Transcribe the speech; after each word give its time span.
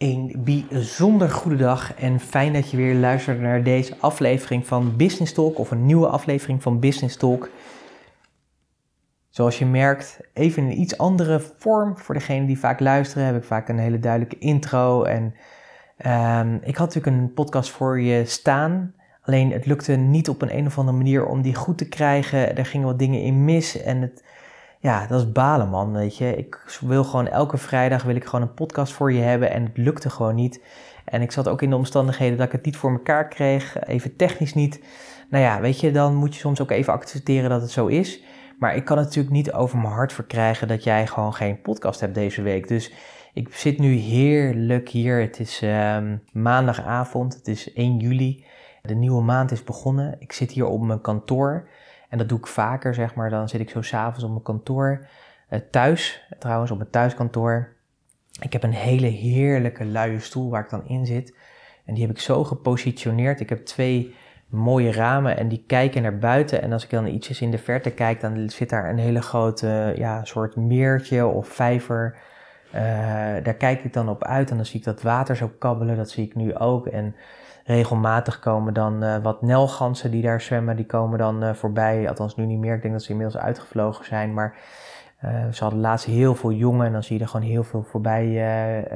Een 0.00 0.32
bijzonder 0.44 1.30
goede 1.30 1.56
dag 1.56 1.94
en 1.94 2.20
fijn 2.20 2.52
dat 2.52 2.70
je 2.70 2.76
weer 2.76 2.94
luistert 2.94 3.40
naar 3.40 3.62
deze 3.62 3.96
aflevering 3.98 4.66
van 4.66 4.96
Business 4.96 5.32
Talk 5.32 5.58
of 5.58 5.70
een 5.70 5.86
nieuwe 5.86 6.06
aflevering 6.06 6.62
van 6.62 6.80
Business 6.80 7.16
Talk. 7.16 7.50
Zoals 9.28 9.58
je 9.58 9.66
merkt, 9.66 10.20
even 10.32 10.62
in 10.62 10.68
een 10.68 10.80
iets 10.80 10.98
andere 10.98 11.40
vorm. 11.58 11.98
Voor 11.98 12.14
degenen 12.14 12.46
die 12.46 12.58
vaak 12.58 12.80
luisteren, 12.80 13.26
heb 13.26 13.36
ik 13.36 13.44
vaak 13.44 13.68
een 13.68 13.78
hele 13.78 13.98
duidelijke 13.98 14.38
intro. 14.38 15.04
En 15.04 15.34
ehm, 15.96 16.54
ik 16.54 16.76
had 16.76 16.94
natuurlijk 16.94 17.16
een 17.16 17.34
podcast 17.34 17.70
voor 17.70 18.00
je 18.00 18.24
staan. 18.24 18.94
Alleen 19.22 19.52
het 19.52 19.66
lukte 19.66 19.92
niet 19.92 20.28
op 20.28 20.42
een, 20.42 20.56
een 20.56 20.66
of 20.66 20.78
andere 20.78 20.96
manier 20.96 21.26
om 21.26 21.42
die 21.42 21.54
goed 21.54 21.78
te 21.78 21.88
krijgen. 21.88 22.56
Er 22.56 22.66
gingen 22.66 22.86
wat 22.86 22.98
dingen 22.98 23.22
in 23.22 23.44
mis 23.44 23.82
en 23.82 24.00
het, 24.00 24.24
ja, 24.82 25.06
dat 25.06 25.20
is 25.20 25.32
balen 25.32 25.68
man, 25.68 25.92
weet 25.92 26.16
je. 26.16 26.36
Ik 26.36 26.78
wil 26.80 27.04
gewoon 27.04 27.28
elke 27.28 27.56
vrijdag 27.56 28.02
wil 28.02 28.14
ik 28.14 28.24
gewoon 28.24 28.42
een 28.42 28.54
podcast 28.54 28.92
voor 28.92 29.12
je 29.12 29.20
hebben 29.20 29.50
en 29.50 29.62
het 29.62 29.76
lukte 29.76 30.10
gewoon 30.10 30.34
niet. 30.34 30.62
En 31.04 31.22
ik 31.22 31.32
zat 31.32 31.48
ook 31.48 31.62
in 31.62 31.70
de 31.70 31.76
omstandigheden 31.76 32.36
dat 32.36 32.46
ik 32.46 32.52
het 32.52 32.64
niet 32.64 32.76
voor 32.76 32.92
mekaar 32.92 33.28
kreeg, 33.28 33.86
even 33.86 34.16
technisch 34.16 34.54
niet. 34.54 34.84
Nou 35.30 35.44
ja, 35.44 35.60
weet 35.60 35.80
je, 35.80 35.90
dan 35.90 36.14
moet 36.14 36.34
je 36.34 36.40
soms 36.40 36.60
ook 36.60 36.70
even 36.70 36.92
accepteren 36.92 37.50
dat 37.50 37.60
het 37.60 37.70
zo 37.70 37.86
is. 37.86 38.22
Maar 38.58 38.76
ik 38.76 38.84
kan 38.84 38.96
het 38.96 39.06
natuurlijk 39.06 39.34
niet 39.34 39.52
over 39.52 39.78
mijn 39.78 39.92
hart 39.92 40.12
verkrijgen 40.12 40.68
dat 40.68 40.84
jij 40.84 41.06
gewoon 41.06 41.34
geen 41.34 41.60
podcast 41.60 42.00
hebt 42.00 42.14
deze 42.14 42.42
week. 42.42 42.68
Dus 42.68 42.92
ik 43.32 43.54
zit 43.54 43.78
nu 43.78 43.94
heerlijk 43.94 44.88
hier. 44.88 45.20
Het 45.20 45.40
is 45.40 45.62
ehm, 45.62 46.16
maandagavond, 46.32 47.34
het 47.34 47.48
is 47.48 47.72
1 47.72 47.96
juli. 47.96 48.44
De 48.82 48.94
nieuwe 48.94 49.22
maand 49.22 49.50
is 49.50 49.64
begonnen. 49.64 50.16
Ik 50.18 50.32
zit 50.32 50.50
hier 50.50 50.66
op 50.66 50.82
mijn 50.82 51.00
kantoor. 51.00 51.68
En 52.10 52.18
dat 52.18 52.28
doe 52.28 52.38
ik 52.38 52.46
vaker, 52.46 52.94
zeg 52.94 53.14
maar. 53.14 53.30
Dan 53.30 53.48
zit 53.48 53.60
ik 53.60 53.70
zo 53.70 53.82
s'avonds 53.82 54.24
op 54.24 54.30
mijn 54.30 54.42
kantoor. 54.42 55.06
Uh, 55.50 55.58
thuis, 55.70 56.26
trouwens, 56.38 56.70
op 56.70 56.78
mijn 56.78 56.90
thuiskantoor. 56.90 57.76
Ik 58.40 58.52
heb 58.52 58.62
een 58.62 58.72
hele 58.72 59.06
heerlijke 59.06 59.84
luie 59.84 60.20
stoel 60.20 60.50
waar 60.50 60.62
ik 60.62 60.70
dan 60.70 60.86
in 60.86 61.06
zit. 61.06 61.36
En 61.84 61.94
die 61.94 62.06
heb 62.06 62.16
ik 62.16 62.20
zo 62.22 62.44
gepositioneerd. 62.44 63.40
Ik 63.40 63.48
heb 63.48 63.64
twee 63.64 64.14
mooie 64.48 64.92
ramen 64.92 65.36
en 65.36 65.48
die 65.48 65.64
kijken 65.66 66.02
naar 66.02 66.18
buiten. 66.18 66.62
En 66.62 66.72
als 66.72 66.84
ik 66.84 66.90
dan 66.90 67.06
ietsjes 67.06 67.40
in 67.40 67.50
de 67.50 67.58
verte 67.58 67.90
kijk, 67.90 68.20
dan 68.20 68.50
zit 68.50 68.70
daar 68.70 68.90
een 68.90 68.98
hele 68.98 69.22
grote 69.22 69.94
ja, 69.96 70.24
soort 70.24 70.56
meertje 70.56 71.26
of 71.26 71.48
vijver. 71.48 72.16
Uh, 72.74 72.80
daar 73.42 73.54
kijk 73.54 73.84
ik 73.84 73.92
dan 73.92 74.08
op 74.08 74.24
uit 74.24 74.50
en 74.50 74.56
dan 74.56 74.66
zie 74.66 74.78
ik 74.78 74.84
dat 74.84 75.02
water 75.02 75.36
zo 75.36 75.50
kabbelen. 75.58 75.96
Dat 75.96 76.10
zie 76.10 76.24
ik 76.24 76.34
nu 76.34 76.54
ook. 76.54 76.86
En 76.86 77.14
regelmatig 77.70 78.38
komen 78.38 78.74
dan 78.74 79.04
uh, 79.04 79.16
wat 79.22 79.42
nelgansen 79.42 80.10
die 80.10 80.22
daar 80.22 80.40
zwemmen, 80.40 80.76
die 80.76 80.86
komen 80.86 81.18
dan 81.18 81.44
uh, 81.44 81.54
voorbij. 81.54 82.08
Althans 82.08 82.36
nu 82.36 82.44
niet 82.44 82.58
meer, 82.58 82.74
ik 82.74 82.82
denk 82.82 82.94
dat 82.94 83.02
ze 83.02 83.10
inmiddels 83.10 83.42
uitgevlogen 83.42 84.04
zijn. 84.04 84.34
Maar 84.34 84.56
uh, 85.24 85.48
ze 85.52 85.62
hadden 85.62 85.80
laatst 85.80 86.06
heel 86.06 86.34
veel 86.34 86.52
jongen 86.52 86.86
en 86.86 86.92
dan 86.92 87.02
zie 87.02 87.16
je 87.16 87.22
er 87.22 87.28
gewoon 87.28 87.46
heel 87.46 87.64
veel 87.64 87.82
voorbij 87.82 88.88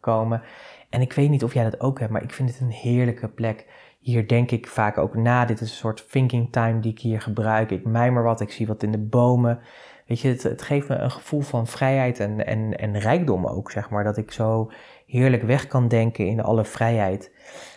komen. 0.00 0.42
En 0.90 1.00
ik 1.00 1.12
weet 1.12 1.30
niet 1.30 1.44
of 1.44 1.54
jij 1.54 1.64
dat 1.64 1.80
ook 1.80 1.98
hebt, 1.98 2.12
maar 2.12 2.22
ik 2.22 2.32
vind 2.32 2.48
het 2.48 2.60
een 2.60 2.70
heerlijke 2.70 3.28
plek. 3.28 3.66
Hier 3.98 4.28
denk 4.28 4.50
ik 4.50 4.66
vaak 4.66 4.98
ook 4.98 5.14
na. 5.14 5.44
Dit 5.44 5.60
is 5.60 5.70
een 5.70 5.76
soort 5.76 6.10
thinking 6.10 6.52
time 6.52 6.80
die 6.80 6.92
ik 6.92 7.00
hier 7.00 7.20
gebruik. 7.20 7.70
Ik 7.70 7.84
mijmer 7.84 8.22
wat, 8.22 8.40
ik 8.40 8.52
zie 8.52 8.66
wat 8.66 8.82
in 8.82 8.92
de 8.92 8.98
bomen. 8.98 9.58
Weet 10.06 10.20
je, 10.20 10.28
het, 10.28 10.42
het 10.42 10.62
geeft 10.62 10.88
me 10.88 10.94
een 10.94 11.10
gevoel 11.10 11.40
van 11.40 11.66
vrijheid 11.66 12.20
en, 12.20 12.46
en, 12.46 12.78
en 12.78 12.98
rijkdom 12.98 13.46
ook, 13.46 13.70
zeg 13.70 13.90
maar. 13.90 14.04
Dat 14.04 14.16
ik 14.16 14.30
zo 14.30 14.70
heerlijk 15.06 15.42
weg 15.42 15.66
kan 15.66 15.88
denken 15.88 16.26
in 16.26 16.42
alle 16.42 16.64
vrijheid. 16.64 17.32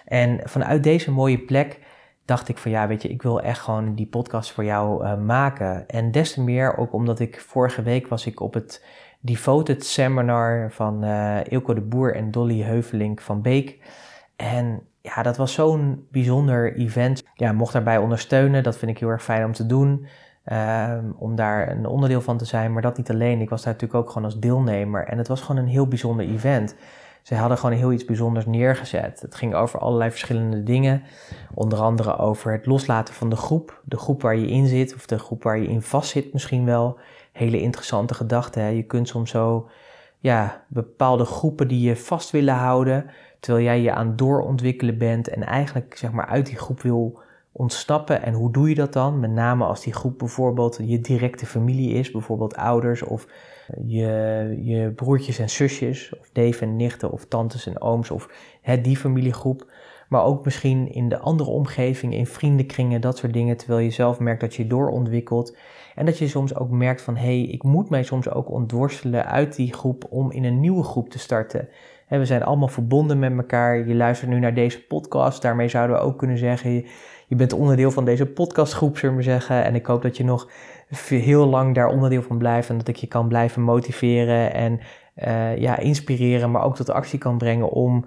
En 0.10 0.40
vanuit 0.44 0.84
deze 0.84 1.12
mooie 1.12 1.40
plek 1.40 1.80
dacht 2.26 2.50
ik 2.50 2.58
van 2.58 2.72
ja, 2.72 2.88
weet 2.88 3.02
je, 3.02 3.10
ik 3.10 3.22
wil 3.22 3.42
echt 3.42 3.60
gewoon 3.60 3.96
die 3.96 4.08
podcast 4.08 4.52
voor 4.52 4.64
jou 4.64 5.04
uh, 5.04 5.18
maken. 5.18 5.88
En 5.88 6.12
des 6.12 6.34
te 6.34 6.42
meer 6.42 6.78
ook 6.78 6.94
omdat 6.94 7.20
ik 7.20 7.42
vorige 7.42 7.82
week 7.82 8.08
was 8.08 8.26
ik 8.26 8.40
op 8.40 8.54
het 8.54 8.86
Devoted 9.20 9.86
Seminar 9.86 10.72
van 10.72 11.06
uh, 11.06 11.38
Ilko 11.44 11.74
de 11.74 11.82
Boer 11.82 12.16
en 12.16 12.32
Dolly 12.32 12.62
Heuvelink 12.62 13.22
van 13.22 13.42
Beek. 13.42 13.80
En 14.36 14.82
ja, 15.02 15.24
dat 15.24 15.38
was 15.38 15.54
zo'n 15.54 16.08
bijzonder 16.12 16.76
event. 16.76 17.24
Ja, 17.34 17.52
mocht 17.52 17.74
daarbij 17.74 17.98
ondersteunen, 17.98 18.64
dat 18.64 18.78
vind 18.78 18.92
ik 18.92 19.00
heel 19.00 19.10
erg 19.10 19.24
fijn 19.24 19.46
om 19.46 19.54
te 19.54 19.66
doen. 19.66 20.08
Um, 20.52 21.16
om 21.18 21.36
daar 21.36 21.72
een 21.72 21.86
onderdeel 21.86 22.22
van 22.22 22.38
te 22.38 22.46
zijn, 22.46 22.74
maar 22.74 22.82
dat 22.82 22.98
niet 22.98 23.10
alleen. 23.10 23.42
Ik 23.42 23.50
was 23.50 23.64
daar 23.64 23.74
natuurlijk 23.74 24.00
ook 24.00 24.08
gewoon 24.08 24.24
als 24.24 24.40
deelnemer. 24.40 25.06
En 25.06 25.18
het 25.18 25.28
was 25.28 25.42
gewoon 25.42 25.62
een 25.62 25.70
heel 25.70 25.88
bijzonder 25.88 26.26
event. 26.26 26.76
Ze 27.22 27.36
hadden 27.36 27.58
gewoon 27.58 27.76
heel 27.76 27.92
iets 27.92 28.06
bijzonders 28.06 28.46
neergezet. 28.46 29.22
Het 29.22 29.36
ging 29.36 29.54
over 29.54 29.80
allerlei 29.80 30.10
verschillende 30.10 30.64
dingen. 30.64 31.04
Onder 31.54 31.80
andere 31.80 32.18
over 32.18 32.52
het 32.52 32.66
loslaten 32.66 33.14
van 33.14 33.30
de 33.30 33.36
groep. 33.36 33.82
De 33.86 33.98
groep 33.98 34.22
waar 34.22 34.36
je 34.36 34.48
in 34.48 34.68
zit, 34.68 34.96
of 34.96 35.06
de 35.06 35.20
groep 35.20 35.44
waar 35.44 35.60
je 35.60 35.68
in 35.68 35.82
vast 35.82 36.10
zit 36.10 36.34
misschien 36.34 36.66
wel. 36.66 37.00
Hele 37.32 37.62
interessante 37.62 38.14
gedachte. 38.14 38.60
Hè? 38.60 38.68
Je 38.68 38.84
kunt 38.84 39.08
soms 39.08 39.30
zo 39.30 39.70
ja, 40.20 40.66
bepaalde 40.68 41.26
groepen 41.26 41.68
die 41.68 41.88
je 41.88 41.96
vast 41.96 42.32
willen 42.32 42.54
houden. 42.54 43.06
Terwijl 43.40 43.66
jij 43.66 43.82
je 43.82 43.94
aan 43.94 44.16
doorontwikkelen 44.16 44.98
bent 44.98 45.28
en 45.28 45.44
eigenlijk 45.44 45.98
zeg 45.98 46.12
maar 46.12 46.26
uit 46.26 46.46
die 46.46 46.58
groep 46.58 46.82
wil 46.82 47.20
ontsnappen. 47.52 48.22
En 48.22 48.34
hoe 48.34 48.52
doe 48.52 48.70
je 48.70 48.76
dat 48.76 48.94
dan? 48.94 49.20
Met 49.20 49.32
name 49.32 49.66
als 49.66 49.84
die 49.84 49.94
groep 49.94 50.18
bijvoorbeeld 50.18 50.80
je 50.82 51.00
directe 51.00 51.46
familie 51.46 51.94
is, 51.94 52.12
bijvoorbeeld 52.12 52.56
ouders 52.56 53.04
of 53.04 53.28
je, 53.86 54.60
je 54.62 54.92
broertjes 54.92 55.40
en 55.40 55.50
zusjes, 55.50 56.14
of 56.20 56.30
neven 56.34 56.68
en 56.68 56.76
nichten, 56.76 57.12
of 57.12 57.26
tantes 57.26 57.68
en 57.68 57.82
ooms, 57.82 58.12
of 58.12 58.30
hè, 58.62 58.82
die 58.82 58.98
familiegroep. 58.98 59.72
Maar 60.10 60.24
ook 60.24 60.46
misschien 60.46 60.92
in 60.92 61.10
de 61.10 61.20
andere 61.20 61.50
omgeving, 61.50 62.14
in 62.14 62.26
vriendenkringen, 62.26 63.02
dat 63.02 63.18
soort 63.18 63.34
dingen. 63.34 63.58
Terwijl 63.58 63.80
je 63.80 63.90
zelf 63.90 64.20
merkt 64.20 64.42
dat 64.42 64.56
je 64.56 64.68
doorontwikkelt. 64.68 65.58
En 65.96 66.06
dat 66.06 66.18
je 66.18 66.28
soms 66.28 66.56
ook 66.56 66.70
merkt 66.70 67.02
van, 67.02 67.16
hé, 67.16 67.22
hey, 67.22 67.42
ik 67.42 67.64
moet 67.64 67.90
mij 67.90 68.04
soms 68.04 68.30
ook 68.30 68.50
ontworstelen 68.52 69.26
uit 69.26 69.56
die 69.56 69.74
groep 69.74 70.06
om 70.10 70.32
in 70.32 70.44
een 70.44 70.60
nieuwe 70.60 70.84
groep 70.84 71.10
te 71.10 71.20
starten. 71.20 71.70
we 72.08 72.26
zijn 72.26 72.44
allemaal 72.44 72.68
verbonden 72.68 73.20
met 73.20 73.38
elkaar. 73.38 73.88
Je 73.88 73.96
luistert 73.96 74.32
nu 74.32 74.40
naar 74.40 74.54
deze 74.54 74.86
podcast. 74.86 75.42
Daarmee 75.42 75.68
zouden 75.68 75.96
we 75.96 76.02
ook 76.02 76.18
kunnen 76.18 76.38
zeggen, 76.38 76.86
je 77.28 77.36
bent 77.36 77.54
onderdeel 77.54 77.92
van 77.92 78.06
deze 78.06 78.26
podcastgroep, 78.26 78.98
zullen 78.98 79.16
we 79.16 79.22
zeggen. 79.22 79.64
En 79.64 79.76
ik 79.76 79.86
hoop 79.86 80.02
dat 80.02 80.18
je 80.18 80.24
nog 80.24 80.50
heel 81.08 81.46
lang 81.46 81.76
daar 81.76 81.88
onderdeel 81.88 82.22
van 82.22 82.38
blijft 82.38 82.70
en 82.70 82.78
dat 82.78 82.88
ik 82.88 82.96
je 82.96 83.08
kan 83.08 83.28
blijven 83.28 83.62
motiveren 83.62 84.54
en 84.54 84.80
uh, 85.16 85.58
ja, 85.58 85.78
inspireren, 85.78 86.52
maar 86.52 86.64
ook 86.64 86.76
tot 86.76 86.90
actie 86.90 87.20
kan 87.20 87.38
brengen 87.38 87.70
om 87.70 88.06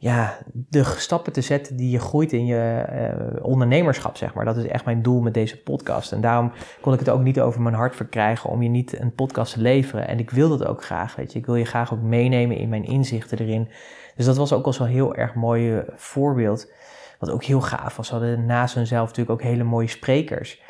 ja, 0.00 0.38
de 0.52 0.84
stappen 0.84 1.32
te 1.32 1.40
zetten 1.40 1.76
die 1.76 1.90
je 1.90 1.98
groeit 1.98 2.32
in 2.32 2.46
je 2.46 2.84
uh, 2.92 3.44
ondernemerschap, 3.44 4.16
zeg 4.16 4.34
maar. 4.34 4.44
Dat 4.44 4.56
is 4.56 4.66
echt 4.66 4.84
mijn 4.84 5.02
doel 5.02 5.20
met 5.20 5.34
deze 5.34 5.62
podcast. 5.62 6.12
En 6.12 6.20
daarom 6.20 6.52
kon 6.80 6.92
ik 6.92 6.98
het 6.98 7.08
ook 7.08 7.22
niet 7.22 7.40
over 7.40 7.60
mijn 7.60 7.74
hart 7.74 7.96
verkrijgen 7.96 8.50
om 8.50 8.62
je 8.62 8.68
niet 8.68 9.00
een 9.00 9.14
podcast 9.14 9.52
te 9.52 9.60
leveren. 9.60 10.08
En 10.08 10.18
ik 10.18 10.30
wil 10.30 10.48
dat 10.48 10.64
ook 10.64 10.84
graag, 10.84 11.16
weet 11.16 11.32
je. 11.32 11.38
Ik 11.38 11.46
wil 11.46 11.54
je 11.54 11.64
graag 11.64 11.92
ook 11.92 12.02
meenemen 12.02 12.56
in 12.56 12.68
mijn 12.68 12.84
inzichten 12.84 13.38
erin. 13.38 13.68
Dus 14.16 14.26
dat 14.26 14.36
was 14.36 14.52
ook 14.52 14.66
al 14.66 14.72
zo'n 14.72 14.86
heel 14.86 15.14
erg 15.14 15.34
mooi 15.34 15.76
eh, 15.76 15.82
voorbeeld. 15.94 16.72
Wat 17.18 17.30
ook 17.30 17.44
heel 17.44 17.60
gaaf 17.60 17.96
was. 17.96 18.06
Ze 18.06 18.12
hadden 18.12 18.46
naast 18.46 18.74
hunzelf 18.74 19.08
natuurlijk 19.08 19.40
ook 19.40 19.48
hele 19.48 19.64
mooie 19.64 19.88
sprekers. 19.88 20.62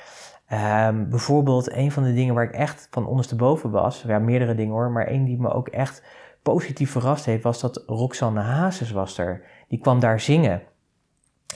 Um, 0.52 1.08
bijvoorbeeld, 1.08 1.72
een 1.72 1.92
van 1.92 2.02
de 2.02 2.14
dingen 2.14 2.34
waar 2.34 2.44
ik 2.44 2.54
echt 2.54 2.88
van 2.90 3.06
ondersteboven 3.06 3.70
was, 3.70 4.04
ja, 4.06 4.18
meerdere 4.18 4.54
dingen 4.54 4.72
hoor, 4.72 4.90
maar 4.90 5.06
één 5.06 5.24
die 5.24 5.40
me 5.40 5.52
ook 5.52 5.68
echt 5.68 6.02
positief 6.42 6.90
verrast 6.90 7.24
heeft, 7.24 7.42
was 7.42 7.60
dat 7.60 7.82
Roxanne 7.86 8.40
Hazes 8.40 8.90
was 8.90 9.18
er. 9.18 9.42
Die 9.68 9.80
kwam 9.80 10.00
daar 10.00 10.20
zingen 10.20 10.62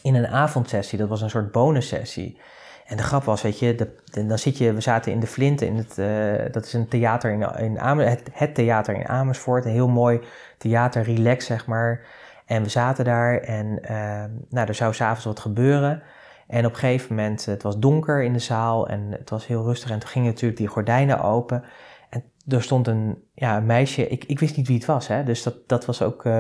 in 0.02 0.14
een 0.14 0.26
avondsessie, 0.26 0.98
dat 0.98 1.08
was 1.08 1.22
een 1.22 1.30
soort 1.30 1.52
bonussessie. 1.52 2.38
En 2.86 2.96
de 2.96 3.02
grap 3.02 3.24
was, 3.24 3.42
weet 3.42 3.58
je, 3.58 3.74
de, 3.74 4.26
dan 4.26 4.38
zit 4.38 4.58
je, 4.58 4.72
we 4.72 4.80
zaten 4.80 5.12
in 5.12 5.20
de 5.20 5.26
Flint, 5.26 5.60
in 5.60 5.76
het, 5.76 5.98
uh, 5.98 6.52
dat 6.52 6.64
is 6.64 6.72
een 6.72 6.88
theater 6.88 7.30
in, 7.30 7.40
in 7.58 7.80
Amersfoort, 7.80 8.30
het, 8.32 8.54
theater 8.54 8.94
in 8.94 9.08
Amersfoort, 9.08 9.64
een 9.64 9.70
heel 9.70 9.88
mooi 9.88 10.20
theater, 10.58 11.02
relax 11.02 11.46
zeg 11.46 11.66
maar. 11.66 12.00
En 12.46 12.62
we 12.62 12.68
zaten 12.68 13.04
daar 13.04 13.38
en 13.38 13.66
uh, 13.90 14.24
nou, 14.48 14.68
er 14.68 14.74
zou 14.74 14.94
s'avonds 14.94 15.24
wat 15.24 15.40
gebeuren. 15.40 16.02
En 16.46 16.66
op 16.66 16.72
een 16.72 16.78
gegeven 16.78 17.14
moment, 17.14 17.44
het 17.44 17.62
was 17.62 17.78
donker 17.78 18.22
in 18.22 18.32
de 18.32 18.38
zaal 18.38 18.88
en 18.88 19.10
het 19.10 19.30
was 19.30 19.46
heel 19.46 19.64
rustig. 19.64 19.90
En 19.90 19.98
toen 19.98 20.08
gingen 20.08 20.28
natuurlijk 20.28 20.58
die 20.58 20.68
gordijnen 20.68 21.20
open. 21.20 21.64
En 22.10 22.24
er 22.48 22.62
stond 22.62 22.86
een, 22.86 23.22
ja, 23.34 23.56
een 23.56 23.66
meisje, 23.66 24.08
ik, 24.08 24.24
ik 24.24 24.38
wist 24.38 24.56
niet 24.56 24.66
wie 24.66 24.76
het 24.76 24.86
was. 24.86 25.08
Hè? 25.08 25.24
Dus 25.24 25.42
dat, 25.42 25.68
dat 25.68 25.84
was 25.84 26.02
ook 26.02 26.24
uh, 26.24 26.32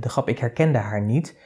de 0.00 0.08
grap, 0.08 0.28
ik 0.28 0.38
herkende 0.38 0.78
haar 0.78 1.02
niet. 1.02 1.38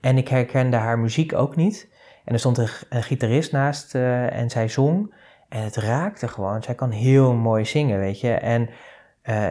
En 0.00 0.16
ik 0.16 0.28
herkende 0.28 0.76
haar 0.76 0.98
muziek 0.98 1.34
ook 1.34 1.56
niet. 1.56 1.88
En 2.24 2.32
er 2.32 2.38
stond 2.38 2.58
een, 2.58 3.02
gitarist 3.02 3.52
naast 3.52 3.94
uh, 3.94 4.32
en 4.32 4.50
zij 4.50 4.68
zong. 4.68 5.14
En 5.48 5.62
het 5.62 5.76
raakte 5.76 6.28
gewoon. 6.28 6.62
Zij 6.62 6.74
kan 6.74 6.90
heel 6.90 7.34
mooi 7.34 7.64
zingen, 7.64 7.98
weet 7.98 8.20
je. 8.20 8.32
En 8.32 8.68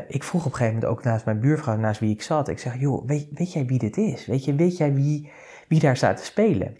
ik 0.07 0.23
vroeg 0.23 0.45
op 0.45 0.51
een 0.51 0.57
gegeven 0.57 0.79
moment 0.79 0.91
ook 0.91 1.03
naast 1.03 1.25
mijn 1.25 1.39
buurvrouw, 1.39 1.75
naast 1.75 1.99
wie 1.99 2.13
ik 2.13 2.21
zat. 2.21 2.47
Ik 2.47 2.59
zeg, 2.59 2.79
joh, 2.79 3.07
weet, 3.07 3.27
weet 3.31 3.53
jij 3.53 3.65
wie 3.65 3.79
dit 3.79 3.97
is? 3.97 4.25
Weet, 4.25 4.45
je, 4.45 4.55
weet 4.55 4.77
jij 4.77 4.93
wie, 4.93 5.31
wie 5.67 5.79
daar 5.79 5.97
staat 5.97 6.17
te 6.17 6.23
spelen? 6.23 6.77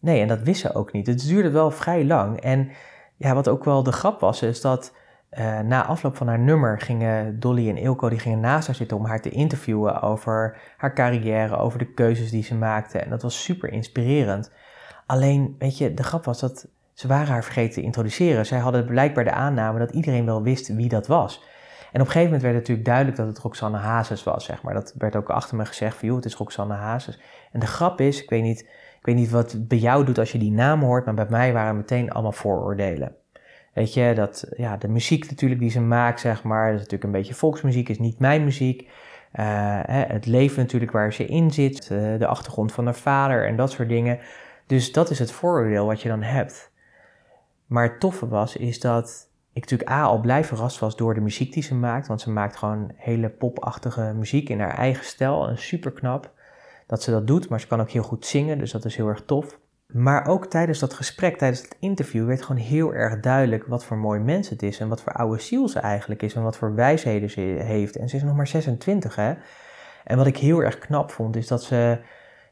Nee, 0.00 0.20
en 0.20 0.28
dat 0.28 0.42
wist 0.42 0.60
ze 0.60 0.74
ook 0.74 0.92
niet. 0.92 1.06
Het 1.06 1.26
duurde 1.26 1.50
wel 1.50 1.70
vrij 1.70 2.04
lang. 2.04 2.40
En 2.40 2.70
ja, 3.16 3.34
wat 3.34 3.48
ook 3.48 3.64
wel 3.64 3.82
de 3.82 3.92
grap 3.92 4.20
was, 4.20 4.42
is 4.42 4.60
dat 4.60 4.92
uh, 5.30 5.60
na 5.60 5.86
afloop 5.86 6.16
van 6.16 6.28
haar 6.28 6.38
nummer 6.38 6.80
gingen 6.80 7.40
Dolly 7.40 7.68
en 7.68 7.76
Ilko 7.76 8.08
die 8.08 8.18
gingen 8.18 8.40
naast 8.40 8.66
haar 8.66 8.76
zitten 8.76 8.96
om 8.96 9.04
haar 9.04 9.20
te 9.20 9.30
interviewen 9.30 10.02
over 10.02 10.60
haar 10.76 10.94
carrière, 10.94 11.56
over 11.56 11.78
de 11.78 11.92
keuzes 11.92 12.30
die 12.30 12.42
ze 12.42 12.54
maakte. 12.54 12.98
En 12.98 13.10
dat 13.10 13.22
was 13.22 13.42
super 13.42 13.72
inspirerend. 13.72 14.52
Alleen, 15.06 15.56
weet 15.58 15.78
je, 15.78 15.94
de 15.94 16.02
grap 16.02 16.24
was 16.24 16.40
dat 16.40 16.68
ze 16.92 17.08
waren 17.08 17.28
haar 17.28 17.44
vergeten 17.44 17.74
te 17.74 17.82
introduceren. 17.82 18.46
Zij 18.46 18.58
hadden 18.58 18.86
blijkbaar 18.86 19.24
de 19.24 19.32
aanname 19.32 19.78
dat 19.78 19.90
iedereen 19.90 20.24
wel 20.24 20.42
wist 20.42 20.74
wie 20.74 20.88
dat 20.88 21.06
was. 21.06 21.42
En 21.92 22.00
op 22.00 22.06
een 22.06 22.12
gegeven 22.12 22.24
moment 22.24 22.42
werd 22.42 22.54
het 22.54 22.62
natuurlijk 22.62 22.86
duidelijk 22.86 23.16
dat 23.16 23.26
het 23.26 23.38
Roxanne 23.38 23.78
Hazes 23.78 24.24
was, 24.24 24.44
zeg 24.44 24.62
maar. 24.62 24.74
Dat 24.74 24.94
werd 24.98 25.16
ook 25.16 25.30
achter 25.30 25.56
me 25.56 25.64
gezegd 25.64 25.96
van, 25.96 26.08
joh, 26.08 26.16
het 26.16 26.24
is 26.24 26.34
Roxanne 26.34 26.74
Hazes. 26.74 27.20
En 27.52 27.60
de 27.60 27.66
grap 27.66 28.00
is, 28.00 28.22
ik 28.22 28.30
weet 28.30 28.42
niet, 28.42 28.68
ik 29.00 29.06
weet 29.06 29.14
niet 29.14 29.30
wat 29.30 29.52
het 29.52 29.68
bij 29.68 29.78
jou 29.78 30.04
doet 30.04 30.18
als 30.18 30.32
je 30.32 30.38
die 30.38 30.52
naam 30.52 30.82
hoort, 30.82 31.04
maar 31.04 31.14
bij 31.14 31.26
mij 31.30 31.52
waren 31.52 31.76
meteen 31.76 32.10
allemaal 32.10 32.32
vooroordelen. 32.32 33.14
Weet 33.74 33.94
je, 33.94 34.12
dat, 34.14 34.52
ja, 34.56 34.76
de 34.76 34.88
muziek 34.88 35.30
natuurlijk 35.30 35.60
die 35.60 35.70
ze 35.70 35.80
maakt, 35.80 36.20
zeg 36.20 36.42
maar, 36.42 36.64
dat 36.64 36.74
is 36.74 36.80
natuurlijk 36.80 37.04
een 37.04 37.18
beetje 37.20 37.34
volksmuziek, 37.34 37.88
is 37.88 37.98
niet 37.98 38.18
mijn 38.18 38.44
muziek. 38.44 38.88
Uh, 39.34 39.80
het 39.86 40.26
leven 40.26 40.62
natuurlijk 40.62 40.92
waar 40.92 41.12
ze 41.12 41.26
in 41.26 41.50
zit, 41.50 41.88
uh, 41.92 42.18
de 42.18 42.26
achtergrond 42.26 42.72
van 42.72 42.84
haar 42.84 42.94
vader 42.94 43.46
en 43.46 43.56
dat 43.56 43.70
soort 43.70 43.88
dingen. 43.88 44.18
Dus 44.66 44.92
dat 44.92 45.10
is 45.10 45.18
het 45.18 45.32
vooroordeel 45.32 45.86
wat 45.86 46.02
je 46.02 46.08
dan 46.08 46.22
hebt. 46.22 46.72
Maar 47.66 47.82
het 47.82 48.00
toffe 48.00 48.28
was, 48.28 48.56
is 48.56 48.80
dat 48.80 49.30
ik 49.52 49.60
natuurlijk 49.62 49.90
A 49.90 50.02
al 50.02 50.20
blij 50.20 50.44
verrast 50.44 50.78
was 50.78 50.96
door 50.96 51.14
de 51.14 51.20
muziek 51.20 51.52
die 51.52 51.62
ze 51.62 51.74
maakt. 51.74 52.06
Want 52.06 52.20
ze 52.20 52.30
maakt 52.30 52.56
gewoon 52.56 52.92
hele 52.96 53.28
popachtige 53.28 54.12
muziek 54.16 54.48
in 54.48 54.60
haar 54.60 54.74
eigen 54.74 55.04
stijl. 55.04 55.48
En 55.48 55.58
super 55.58 55.92
knap 55.92 56.32
dat 56.90 57.02
ze 57.02 57.10
dat 57.10 57.26
doet. 57.26 57.48
Maar 57.48 57.60
ze 57.60 57.66
kan 57.66 57.80
ook 57.80 57.90
heel 57.90 58.02
goed 58.02 58.26
zingen, 58.26 58.58
dus 58.58 58.72
dat 58.72 58.84
is 58.84 58.96
heel 58.96 59.08
erg 59.08 59.22
tof. 59.26 59.58
Maar 59.86 60.26
ook 60.26 60.46
tijdens 60.46 60.78
dat 60.78 60.94
gesprek, 60.94 61.38
tijdens 61.38 61.62
het 61.62 61.76
interview, 61.80 62.26
werd 62.26 62.42
gewoon 62.42 62.62
heel 62.62 62.94
erg 62.94 63.20
duidelijk 63.20 63.66
wat 63.66 63.84
voor 63.84 63.96
mooi 63.96 64.20
mens 64.20 64.48
het 64.48 64.62
is. 64.62 64.80
En 64.80 64.88
wat 64.88 65.02
voor 65.02 65.12
oude 65.12 65.42
ziel 65.42 65.68
ze 65.68 65.78
eigenlijk 65.78 66.22
is. 66.22 66.34
En 66.34 66.42
wat 66.42 66.56
voor 66.56 66.74
wijsheden 66.74 67.30
ze 67.30 67.40
heeft. 67.40 67.96
En 67.96 68.08
ze 68.08 68.16
is 68.16 68.22
nog 68.22 68.36
maar 68.36 68.46
26, 68.46 69.16
hè. 69.16 69.34
En 70.04 70.16
wat 70.16 70.26
ik 70.26 70.36
heel 70.36 70.62
erg 70.62 70.78
knap 70.78 71.10
vond, 71.10 71.36
is 71.36 71.46
dat 71.46 71.62
ze... 71.62 71.98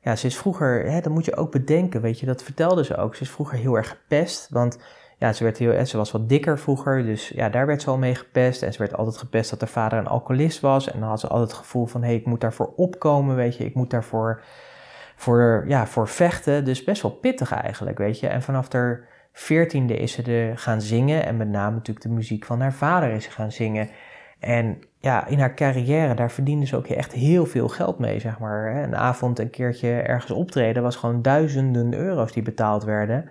Ja, 0.00 0.16
ze 0.16 0.26
is 0.26 0.36
vroeger, 0.36 0.90
hè, 0.90 1.00
dat 1.00 1.12
moet 1.12 1.24
je 1.24 1.36
ook 1.36 1.50
bedenken, 1.50 2.00
weet 2.00 2.20
je, 2.20 2.26
dat 2.26 2.42
vertelde 2.42 2.84
ze 2.84 2.96
ook. 2.96 3.14
Ze 3.14 3.22
is 3.22 3.30
vroeger 3.30 3.58
heel 3.58 3.74
erg 3.74 3.88
gepest, 3.88 4.48
want 4.50 4.78
ja, 5.18 5.32
ze, 5.32 5.44
werd 5.44 5.58
heel, 5.58 5.86
ze 5.86 5.96
was 5.96 6.10
wat 6.10 6.28
dikker 6.28 6.58
vroeger, 6.58 7.04
dus 7.04 7.28
ja, 7.28 7.48
daar 7.48 7.66
werd 7.66 7.82
ze 7.82 7.90
al 7.90 7.98
mee 7.98 8.14
gepest. 8.14 8.62
En 8.62 8.72
ze 8.72 8.78
werd 8.78 8.96
altijd 8.96 9.16
gepest 9.16 9.50
dat 9.50 9.60
haar 9.60 9.68
vader 9.68 9.98
een 9.98 10.06
alcoholist 10.06 10.60
was. 10.60 10.90
En 10.90 11.00
dan 11.00 11.08
had 11.08 11.20
ze 11.20 11.28
altijd 11.28 11.50
het 11.50 11.58
gevoel 11.58 11.86
van, 11.86 12.00
hé, 12.00 12.06
hey, 12.06 12.16
ik 12.16 12.26
moet 12.26 12.40
daarvoor 12.40 12.72
opkomen, 12.76 13.36
weet 13.36 13.56
je. 13.56 13.64
Ik 13.64 13.74
moet 13.74 13.90
daarvoor 13.90 14.42
voor, 15.16 15.64
ja, 15.66 15.86
voor 15.86 16.08
vechten. 16.08 16.64
Dus 16.64 16.84
best 16.84 17.02
wel 17.02 17.10
pittig 17.10 17.52
eigenlijk, 17.52 17.98
weet 17.98 18.20
je. 18.20 18.28
En 18.28 18.42
vanaf 18.42 18.72
haar 18.72 19.08
veertiende 19.32 19.96
is 19.96 20.12
ze 20.12 20.22
de 20.22 20.52
gaan 20.54 20.80
zingen. 20.80 21.26
En 21.26 21.36
met 21.36 21.48
name 21.48 21.74
natuurlijk 21.74 22.06
de 22.06 22.12
muziek 22.12 22.44
van 22.44 22.60
haar 22.60 22.72
vader 22.72 23.10
is 23.10 23.24
ze 23.24 23.30
gaan 23.30 23.52
zingen. 23.52 23.88
En 24.38 24.78
ja, 25.00 25.26
in 25.26 25.38
haar 25.38 25.54
carrière, 25.54 26.14
daar 26.14 26.30
verdiende 26.30 26.66
ze 26.66 26.76
ook 26.76 26.86
echt 26.86 27.12
heel 27.12 27.46
veel 27.46 27.68
geld 27.68 27.98
mee, 27.98 28.20
zeg 28.20 28.38
maar. 28.38 28.76
Een 28.76 28.96
avond 28.96 29.38
een 29.38 29.50
keertje 29.50 29.90
ergens 29.90 30.30
optreden 30.30 30.82
was 30.82 30.96
gewoon 30.96 31.22
duizenden 31.22 31.94
euro's 31.94 32.32
die 32.32 32.42
betaald 32.42 32.84
werden. 32.84 33.30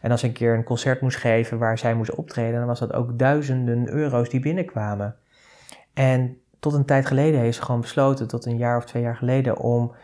En 0.00 0.10
als 0.10 0.20
ze 0.20 0.26
een 0.26 0.32
keer 0.32 0.54
een 0.54 0.64
concert 0.64 1.00
moest 1.00 1.16
geven 1.16 1.58
waar 1.58 1.78
zij 1.78 1.94
moest 1.94 2.14
optreden, 2.14 2.58
dan 2.58 2.66
was 2.66 2.78
dat 2.78 2.92
ook 2.92 3.18
duizenden 3.18 3.88
euro's 3.88 4.28
die 4.28 4.40
binnenkwamen. 4.40 5.16
En 5.94 6.38
tot 6.58 6.72
een 6.72 6.84
tijd 6.84 7.06
geleden 7.06 7.40
heeft 7.40 7.56
ze 7.56 7.62
gewoon 7.62 7.80
besloten, 7.80 8.28
tot 8.28 8.46
een 8.46 8.56
jaar 8.56 8.76
of 8.76 8.84
twee 8.84 9.02
jaar 9.02 9.16
geleden, 9.16 9.58
om 9.58 9.94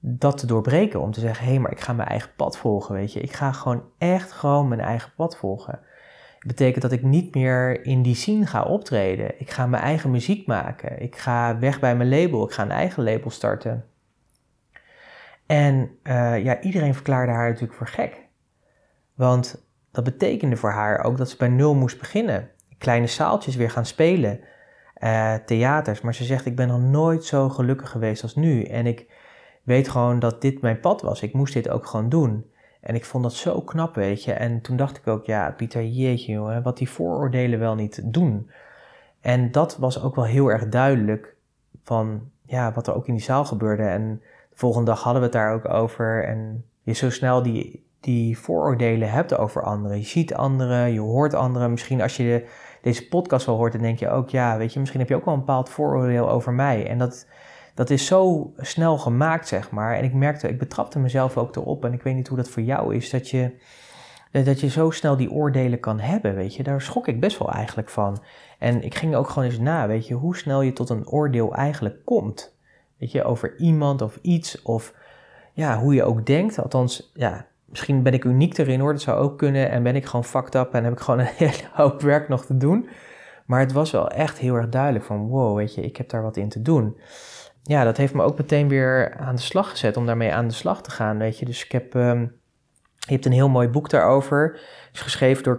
dat 0.00 0.38
te 0.38 0.46
doorbreken. 0.46 1.00
Om 1.00 1.12
te 1.12 1.20
zeggen, 1.20 1.44
hé, 1.44 1.50
hey, 1.50 1.60
maar 1.60 1.72
ik 1.72 1.80
ga 1.80 1.92
mijn 1.92 2.08
eigen 2.08 2.30
pad 2.36 2.58
volgen, 2.58 2.94
weet 2.94 3.12
je. 3.12 3.20
Ik 3.20 3.32
ga 3.32 3.52
gewoon 3.52 3.82
echt 3.98 4.32
gewoon 4.32 4.68
mijn 4.68 4.80
eigen 4.80 5.12
pad 5.16 5.36
volgen 5.36 5.80
betekent 6.46 6.82
dat 6.82 6.92
ik 6.92 7.02
niet 7.02 7.34
meer 7.34 7.84
in 7.84 8.02
die 8.02 8.14
scene 8.14 8.46
ga 8.46 8.62
optreden. 8.62 9.40
Ik 9.40 9.50
ga 9.50 9.66
mijn 9.66 9.82
eigen 9.82 10.10
muziek 10.10 10.46
maken. 10.46 11.02
Ik 11.02 11.16
ga 11.16 11.58
weg 11.58 11.80
bij 11.80 11.96
mijn 11.96 12.08
label. 12.08 12.44
Ik 12.44 12.52
ga 12.52 12.62
een 12.62 12.70
eigen 12.70 13.02
label 13.02 13.30
starten. 13.30 13.84
En 15.46 15.90
uh, 16.02 16.44
ja, 16.44 16.60
iedereen 16.60 16.94
verklaarde 16.94 17.32
haar 17.32 17.48
natuurlijk 17.48 17.78
voor 17.78 17.86
gek. 17.86 18.24
Want 19.14 19.66
dat 19.90 20.04
betekende 20.04 20.56
voor 20.56 20.70
haar 20.70 21.04
ook 21.04 21.16
dat 21.16 21.30
ze 21.30 21.36
bij 21.36 21.48
nul 21.48 21.74
moest 21.74 21.98
beginnen. 21.98 22.50
Kleine 22.78 23.06
zaaltjes 23.06 23.56
weer 23.56 23.70
gaan 23.70 23.86
spelen. 23.86 24.40
Uh, 24.98 25.34
theaters. 25.34 26.00
Maar 26.00 26.14
ze 26.14 26.24
zegt, 26.24 26.46
ik 26.46 26.56
ben 26.56 26.68
nog 26.68 26.80
nooit 26.80 27.24
zo 27.24 27.48
gelukkig 27.48 27.90
geweest 27.90 28.22
als 28.22 28.34
nu. 28.34 28.62
En 28.62 28.86
ik 28.86 29.06
weet 29.62 29.88
gewoon 29.88 30.18
dat 30.18 30.40
dit 30.40 30.60
mijn 30.60 30.80
pad 30.80 31.02
was. 31.02 31.22
Ik 31.22 31.32
moest 31.32 31.52
dit 31.54 31.68
ook 31.68 31.86
gewoon 31.86 32.08
doen. 32.08 32.50
En 32.86 32.94
ik 32.94 33.04
vond 33.04 33.22
dat 33.22 33.32
zo 33.32 33.60
knap, 33.60 33.94
weet 33.94 34.24
je. 34.24 34.32
En 34.32 34.60
toen 34.60 34.76
dacht 34.76 34.96
ik 34.96 35.06
ook, 35.06 35.26
ja, 35.26 35.50
Pieter, 35.50 35.84
jeetje, 35.84 36.32
jongen, 36.32 36.62
wat 36.62 36.78
die 36.78 36.90
vooroordelen 36.90 37.58
wel 37.58 37.74
niet 37.74 38.12
doen. 38.12 38.50
En 39.20 39.52
dat 39.52 39.76
was 39.76 40.02
ook 40.02 40.14
wel 40.14 40.24
heel 40.24 40.48
erg 40.48 40.68
duidelijk 40.68 41.34
van, 41.84 42.30
ja, 42.42 42.72
wat 42.72 42.86
er 42.86 42.94
ook 42.94 43.06
in 43.06 43.14
die 43.14 43.22
zaal 43.22 43.44
gebeurde. 43.44 43.82
En 43.82 44.22
de 44.50 44.56
volgende 44.56 44.90
dag 44.90 45.02
hadden 45.02 45.20
we 45.20 45.28
het 45.28 45.36
daar 45.36 45.52
ook 45.52 45.68
over. 45.68 46.24
En 46.24 46.64
je 46.82 46.92
zo 46.92 47.10
snel 47.10 47.42
die, 47.42 47.86
die 48.00 48.38
vooroordelen 48.38 49.10
hebt 49.10 49.36
over 49.36 49.62
anderen. 49.62 49.98
Je 49.98 50.04
ziet 50.04 50.34
anderen, 50.34 50.92
je 50.92 51.00
hoort 51.00 51.34
anderen. 51.34 51.70
Misschien 51.70 52.02
als 52.02 52.16
je 52.16 52.48
deze 52.82 53.08
podcast 53.08 53.46
wel 53.46 53.56
hoort, 53.56 53.72
dan 53.72 53.82
denk 53.82 53.98
je 53.98 54.10
ook, 54.10 54.30
ja, 54.30 54.56
weet 54.56 54.72
je, 54.72 54.78
misschien 54.78 55.00
heb 55.00 55.08
je 55.08 55.16
ook 55.16 55.24
wel 55.24 55.34
een 55.34 55.40
bepaald 55.40 55.68
vooroordeel 55.68 56.30
over 56.30 56.52
mij. 56.52 56.88
En 56.88 56.98
dat 56.98 57.26
dat 57.76 57.90
is 57.90 58.06
zo 58.06 58.52
snel 58.56 58.98
gemaakt, 58.98 59.48
zeg 59.48 59.70
maar. 59.70 59.94
En 59.94 60.04
ik 60.04 60.12
merkte, 60.12 60.48
ik 60.48 60.58
betrapte 60.58 60.98
mezelf 60.98 61.36
ook 61.36 61.56
erop. 61.56 61.84
En 61.84 61.92
ik 61.92 62.02
weet 62.02 62.14
niet 62.14 62.28
hoe 62.28 62.36
dat 62.36 62.48
voor 62.48 62.62
jou 62.62 62.94
is, 62.94 63.10
dat 63.10 63.30
je, 63.30 63.52
dat 64.30 64.60
je 64.60 64.68
zo 64.68 64.90
snel 64.90 65.16
die 65.16 65.30
oordelen 65.30 65.80
kan 65.80 66.00
hebben, 66.00 66.34
weet 66.34 66.54
je. 66.54 66.62
Daar 66.62 66.80
schrok 66.80 67.08
ik 67.08 67.20
best 67.20 67.38
wel 67.38 67.52
eigenlijk 67.52 67.88
van. 67.88 68.22
En 68.58 68.82
ik 68.82 68.94
ging 68.94 69.14
ook 69.14 69.28
gewoon 69.28 69.48
eens 69.48 69.58
na, 69.58 69.86
weet 69.86 70.06
je, 70.06 70.14
hoe 70.14 70.36
snel 70.36 70.62
je 70.62 70.72
tot 70.72 70.90
een 70.90 71.08
oordeel 71.08 71.54
eigenlijk 71.54 72.04
komt. 72.04 72.56
Weet 72.98 73.12
je, 73.12 73.24
over 73.24 73.56
iemand 73.56 74.02
of 74.02 74.18
iets 74.22 74.62
of 74.62 74.94
ja, 75.52 75.78
hoe 75.78 75.94
je 75.94 76.04
ook 76.04 76.26
denkt. 76.26 76.62
Althans, 76.62 77.10
ja, 77.14 77.46
misschien 77.64 78.02
ben 78.02 78.14
ik 78.14 78.24
uniek 78.24 78.58
erin 78.58 78.80
hoor, 78.80 78.92
dat 78.92 79.02
zou 79.02 79.18
ook 79.18 79.38
kunnen. 79.38 79.70
En 79.70 79.82
ben 79.82 79.96
ik 79.96 80.06
gewoon 80.06 80.24
fucked 80.24 80.54
up 80.54 80.74
en 80.74 80.84
heb 80.84 80.92
ik 80.92 81.00
gewoon 81.00 81.20
een 81.26 81.26
hele 81.36 81.62
hoop 81.72 82.00
werk 82.00 82.28
nog 82.28 82.44
te 82.44 82.56
doen. 82.56 82.88
Maar 83.46 83.60
het 83.60 83.72
was 83.72 83.90
wel 83.90 84.08
echt 84.08 84.38
heel 84.38 84.54
erg 84.54 84.68
duidelijk 84.68 85.04
van, 85.04 85.28
wow, 85.28 85.56
weet 85.56 85.74
je, 85.74 85.82
ik 85.82 85.96
heb 85.96 86.08
daar 86.08 86.22
wat 86.22 86.36
in 86.36 86.48
te 86.48 86.62
doen 86.62 86.96
ja, 87.66 87.84
dat 87.84 87.96
heeft 87.96 88.14
me 88.14 88.22
ook 88.22 88.38
meteen 88.38 88.68
weer 88.68 89.14
aan 89.16 89.34
de 89.34 89.40
slag 89.40 89.70
gezet 89.70 89.96
om 89.96 90.06
daarmee 90.06 90.32
aan 90.32 90.48
de 90.48 90.54
slag 90.54 90.82
te 90.82 90.90
gaan, 90.90 91.18
weet 91.18 91.38
je. 91.38 91.44
Dus 91.44 91.64
ik 91.64 91.72
heb, 91.72 91.94
um, 91.94 92.20
je 92.98 93.12
hebt 93.12 93.24
een 93.24 93.32
heel 93.32 93.48
mooi 93.48 93.68
boek 93.68 93.90
daarover. 93.90 94.52
Het 94.86 94.94
is 94.94 95.00
geschreven 95.00 95.42
door 95.42 95.58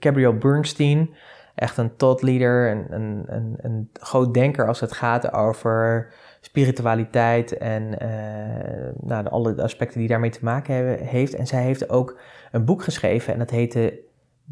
Gabriel 0.00 0.38
Bernstein. 0.38 1.14
Echt 1.54 1.76
een 1.76 1.96
thought 1.96 2.22
leader, 2.22 2.70
een, 2.70 2.86
een, 2.90 3.24
een, 3.26 3.54
een 3.60 3.90
groot 3.92 4.34
denker 4.34 4.66
als 4.68 4.80
het 4.80 4.92
gaat 4.92 5.32
over 5.32 6.12
spiritualiteit 6.40 7.58
en 7.58 7.82
uh, 8.02 9.08
nou, 9.08 9.28
alle 9.28 9.62
aspecten 9.62 9.98
die 9.98 10.08
daarmee 10.08 10.30
te 10.30 10.44
maken 10.44 10.74
hebben, 10.74 11.06
heeft. 11.06 11.34
En 11.34 11.46
zij 11.46 11.62
heeft 11.62 11.88
ook 11.90 12.20
een 12.50 12.64
boek 12.64 12.82
geschreven 12.82 13.32
en 13.32 13.38
dat 13.38 13.50
heette 13.50 14.00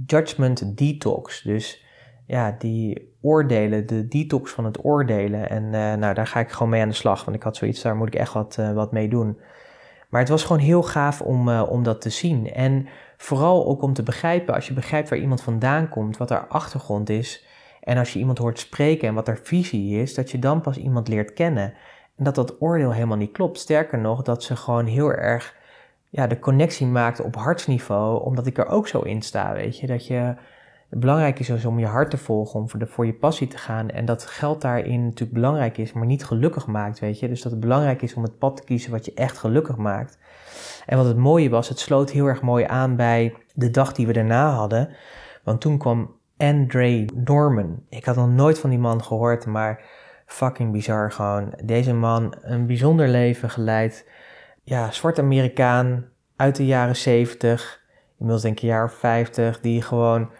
Judgment 0.06 0.78
Detox. 0.78 1.42
Dus 1.42 1.84
ja, 2.26 2.56
die 2.58 3.14
oordelen, 3.20 3.86
de 3.86 4.08
detox 4.08 4.52
van 4.52 4.64
het 4.64 4.84
oordelen. 4.84 5.50
En 5.50 5.62
uh, 5.64 5.94
nou, 5.94 6.14
daar 6.14 6.26
ga 6.26 6.40
ik 6.40 6.50
gewoon 6.50 6.68
mee 6.68 6.82
aan 6.82 6.88
de 6.88 6.94
slag, 6.94 7.24
want 7.24 7.36
ik 7.36 7.42
had 7.42 7.56
zoiets, 7.56 7.82
daar 7.82 7.96
moet 7.96 8.06
ik 8.06 8.14
echt 8.14 8.32
wat, 8.32 8.56
uh, 8.60 8.72
wat 8.72 8.92
mee 8.92 9.08
doen. 9.08 9.38
Maar 10.08 10.20
het 10.20 10.30
was 10.30 10.44
gewoon 10.44 10.62
heel 10.62 10.82
gaaf 10.82 11.20
om, 11.20 11.48
uh, 11.48 11.62
om 11.68 11.82
dat 11.82 12.00
te 12.00 12.10
zien. 12.10 12.52
En 12.52 12.86
vooral 13.16 13.66
ook 13.66 13.82
om 13.82 13.92
te 13.92 14.02
begrijpen, 14.02 14.54
als 14.54 14.68
je 14.68 14.74
begrijpt 14.74 15.08
waar 15.08 15.18
iemand 15.18 15.42
vandaan 15.42 15.88
komt, 15.88 16.16
wat 16.16 16.28
haar 16.28 16.46
achtergrond 16.46 17.08
is. 17.08 17.46
En 17.80 17.98
als 17.98 18.12
je 18.12 18.18
iemand 18.18 18.38
hoort 18.38 18.58
spreken 18.58 19.08
en 19.08 19.14
wat 19.14 19.26
haar 19.26 19.40
visie 19.42 20.00
is, 20.00 20.14
dat 20.14 20.30
je 20.30 20.38
dan 20.38 20.60
pas 20.60 20.76
iemand 20.76 21.08
leert 21.08 21.32
kennen. 21.32 21.74
En 22.16 22.24
dat 22.24 22.34
dat 22.34 22.60
oordeel 22.60 22.92
helemaal 22.92 23.16
niet 23.16 23.32
klopt. 23.32 23.58
Sterker 23.58 23.98
nog, 23.98 24.22
dat 24.22 24.42
ze 24.42 24.56
gewoon 24.56 24.86
heel 24.86 25.12
erg 25.12 25.56
ja, 26.08 26.26
de 26.26 26.38
connectie 26.38 26.86
maakt 26.86 27.20
op 27.20 27.34
hartsniveau, 27.36 28.24
omdat 28.24 28.46
ik 28.46 28.58
er 28.58 28.66
ook 28.66 28.88
zo 28.88 29.00
in 29.00 29.22
sta, 29.22 29.52
weet 29.52 29.78
je. 29.78 29.86
Dat 29.86 30.06
je 30.06 30.34
belangrijk 30.98 31.38
is 31.38 31.46
dus 31.46 31.64
om 31.64 31.78
je 31.78 31.86
hart 31.86 32.10
te 32.10 32.16
volgen, 32.18 32.60
om 32.60 32.68
voor, 32.88 33.06
je 33.06 33.14
passie 33.14 33.48
te 33.48 33.58
gaan. 33.58 33.90
En 33.90 34.04
dat 34.04 34.26
geld 34.26 34.60
daarin 34.60 35.04
natuurlijk 35.04 35.32
belangrijk 35.32 35.78
is, 35.78 35.92
maar 35.92 36.06
niet 36.06 36.24
gelukkig 36.24 36.66
maakt, 36.66 36.98
weet 36.98 37.18
je. 37.18 37.28
Dus 37.28 37.42
dat 37.42 37.52
het 37.52 37.60
belangrijk 37.60 38.02
is 38.02 38.14
om 38.14 38.22
het 38.22 38.38
pad 38.38 38.56
te 38.56 38.64
kiezen 38.64 38.90
wat 38.90 39.04
je 39.04 39.14
echt 39.14 39.38
gelukkig 39.38 39.76
maakt. 39.76 40.18
En 40.86 40.96
wat 40.96 41.06
het 41.06 41.16
mooie 41.16 41.50
was, 41.50 41.68
het 41.68 41.78
sloot 41.78 42.10
heel 42.10 42.26
erg 42.26 42.42
mooi 42.42 42.64
aan 42.64 42.96
bij 42.96 43.34
de 43.54 43.70
dag 43.70 43.92
die 43.92 44.06
we 44.06 44.12
daarna 44.12 44.50
hadden. 44.50 44.88
Want 45.44 45.60
toen 45.60 45.78
kwam 45.78 46.14
Andre 46.36 47.04
Norman. 47.14 47.82
Ik 47.88 48.04
had 48.04 48.16
nog 48.16 48.28
nooit 48.28 48.58
van 48.58 48.70
die 48.70 48.78
man 48.78 49.04
gehoord, 49.04 49.46
maar 49.46 49.84
fucking 50.26 50.72
bizar 50.72 51.12
gewoon. 51.12 51.54
Deze 51.64 51.94
man, 51.94 52.34
een 52.40 52.66
bijzonder 52.66 53.08
leven 53.08 53.50
geleid. 53.50 54.08
Ja, 54.62 54.90
zwart 54.90 55.18
Amerikaan 55.18 56.04
uit 56.36 56.56
de 56.56 56.66
jaren 56.66 56.96
70, 56.96 57.82
inmiddels 58.12 58.42
denk 58.42 58.56
ik 58.56 58.62
een 58.62 58.68
jaar 58.68 58.84
of 58.84 58.92
50, 58.92 59.60
die 59.60 59.82
gewoon 59.82 60.30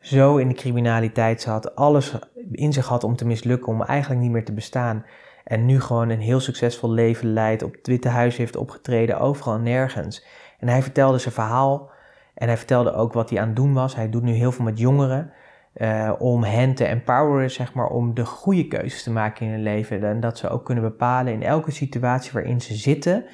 zo 0.00 0.36
in 0.36 0.48
de 0.48 0.54
criminaliteit 0.54 1.40
zat, 1.40 1.74
alles 1.76 2.18
in 2.52 2.72
zich 2.72 2.86
had 2.86 3.04
om 3.04 3.16
te 3.16 3.26
mislukken, 3.26 3.72
om 3.72 3.82
eigenlijk 3.82 4.20
niet 4.20 4.30
meer 4.30 4.44
te 4.44 4.52
bestaan. 4.52 5.04
En 5.44 5.66
nu 5.66 5.80
gewoon 5.80 6.08
een 6.08 6.20
heel 6.20 6.40
succesvol 6.40 6.90
leven 6.90 7.32
leidt, 7.32 7.62
op 7.62 7.72
het 7.72 7.86
Witte 7.86 8.08
Huis 8.08 8.36
heeft 8.36 8.56
opgetreden, 8.56 9.20
overal 9.20 9.54
en 9.54 9.62
nergens. 9.62 10.26
En 10.58 10.68
hij 10.68 10.82
vertelde 10.82 11.18
zijn 11.18 11.34
verhaal 11.34 11.90
en 12.34 12.46
hij 12.46 12.56
vertelde 12.56 12.92
ook 12.92 13.12
wat 13.12 13.30
hij 13.30 13.40
aan 13.40 13.46
het 13.46 13.56
doen 13.56 13.72
was. 13.74 13.94
Hij 13.94 14.10
doet 14.10 14.22
nu 14.22 14.32
heel 14.32 14.52
veel 14.52 14.64
met 14.64 14.78
jongeren 14.78 15.32
uh, 15.74 16.12
om 16.18 16.42
hen 16.42 16.74
te 16.74 16.84
empoweren, 16.84 17.50
zeg 17.50 17.74
maar, 17.74 17.86
om 17.86 18.14
de 18.14 18.24
goede 18.24 18.68
keuzes 18.68 19.02
te 19.02 19.10
maken 19.10 19.46
in 19.46 19.52
hun 19.52 19.62
leven. 19.62 20.04
En 20.04 20.20
dat 20.20 20.38
ze 20.38 20.48
ook 20.48 20.64
kunnen 20.64 20.84
bepalen 20.84 21.32
in 21.32 21.42
elke 21.42 21.70
situatie 21.70 22.32
waarin 22.32 22.60
ze 22.60 22.74
zitten, 22.74 23.24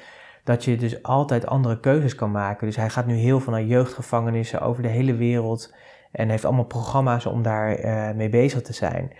dat 0.43 0.63
je 0.63 0.77
dus 0.77 1.03
altijd 1.03 1.45
andere 1.45 1.79
keuzes 1.79 2.15
kan 2.15 2.31
maken. 2.31 2.67
Dus 2.67 2.75
hij 2.75 2.89
gaat 2.89 3.05
nu 3.05 3.15
heel 3.15 3.39
veel 3.39 3.53
naar 3.53 3.63
jeugdgevangenissen 3.63 4.61
over 4.61 4.83
de 4.83 4.89
hele 4.89 5.15
wereld. 5.15 5.73
En 6.15 6.29
heeft 6.29 6.45
allemaal 6.45 6.65
programma's 6.65 7.25
om 7.25 7.41
daar 7.41 7.79
uh, 7.79 8.11
mee 8.11 8.29
bezig 8.29 8.61
te 8.61 8.73
zijn. 8.73 9.11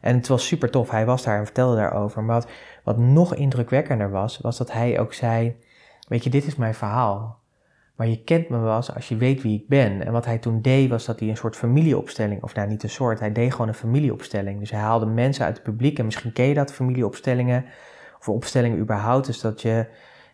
En 0.00 0.16
het 0.16 0.28
was 0.28 0.46
super 0.46 0.70
tof. 0.70 0.90
Hij 0.90 1.06
was 1.06 1.22
daar 1.22 1.38
en 1.38 1.44
vertelde 1.44 1.76
daarover. 1.76 2.22
Maar 2.22 2.34
wat, 2.34 2.50
wat 2.84 2.98
nog 2.98 3.34
indrukwekkender 3.34 4.10
was, 4.10 4.38
was 4.38 4.58
dat 4.58 4.72
hij 4.72 5.00
ook 5.00 5.12
zei: 5.12 5.56
Weet 6.08 6.24
je, 6.24 6.30
dit 6.30 6.46
is 6.46 6.56
mijn 6.56 6.74
verhaal. 6.74 7.40
Maar 7.96 8.06
je 8.06 8.24
kent 8.24 8.48
me 8.48 8.58
wel 8.58 8.74
als 8.74 9.08
je 9.08 9.16
weet 9.16 9.42
wie 9.42 9.60
ik 9.60 9.68
ben. 9.68 10.06
En 10.06 10.12
wat 10.12 10.24
hij 10.24 10.38
toen 10.38 10.62
deed, 10.62 10.90
was 10.90 11.04
dat 11.04 11.20
hij 11.20 11.28
een 11.28 11.36
soort 11.36 11.56
familieopstelling, 11.56 12.42
of 12.42 12.54
nou 12.54 12.68
niet 12.68 12.82
een 12.82 12.90
soort, 12.90 13.20
hij 13.20 13.32
deed 13.32 13.52
gewoon 13.52 13.68
een 13.68 13.74
familieopstelling. 13.74 14.58
Dus 14.58 14.70
hij 14.70 14.80
haalde 14.80 15.06
mensen 15.06 15.44
uit 15.44 15.54
het 15.54 15.64
publiek, 15.64 15.98
en 15.98 16.04
misschien 16.04 16.32
ken 16.32 16.46
je 16.46 16.54
dat, 16.54 16.72
familieopstellingen, 16.72 17.64
of 18.18 18.28
opstellingen 18.28 18.78
überhaupt. 18.78 19.26
Dus 19.26 19.40
dat 19.40 19.62
je 19.62 19.86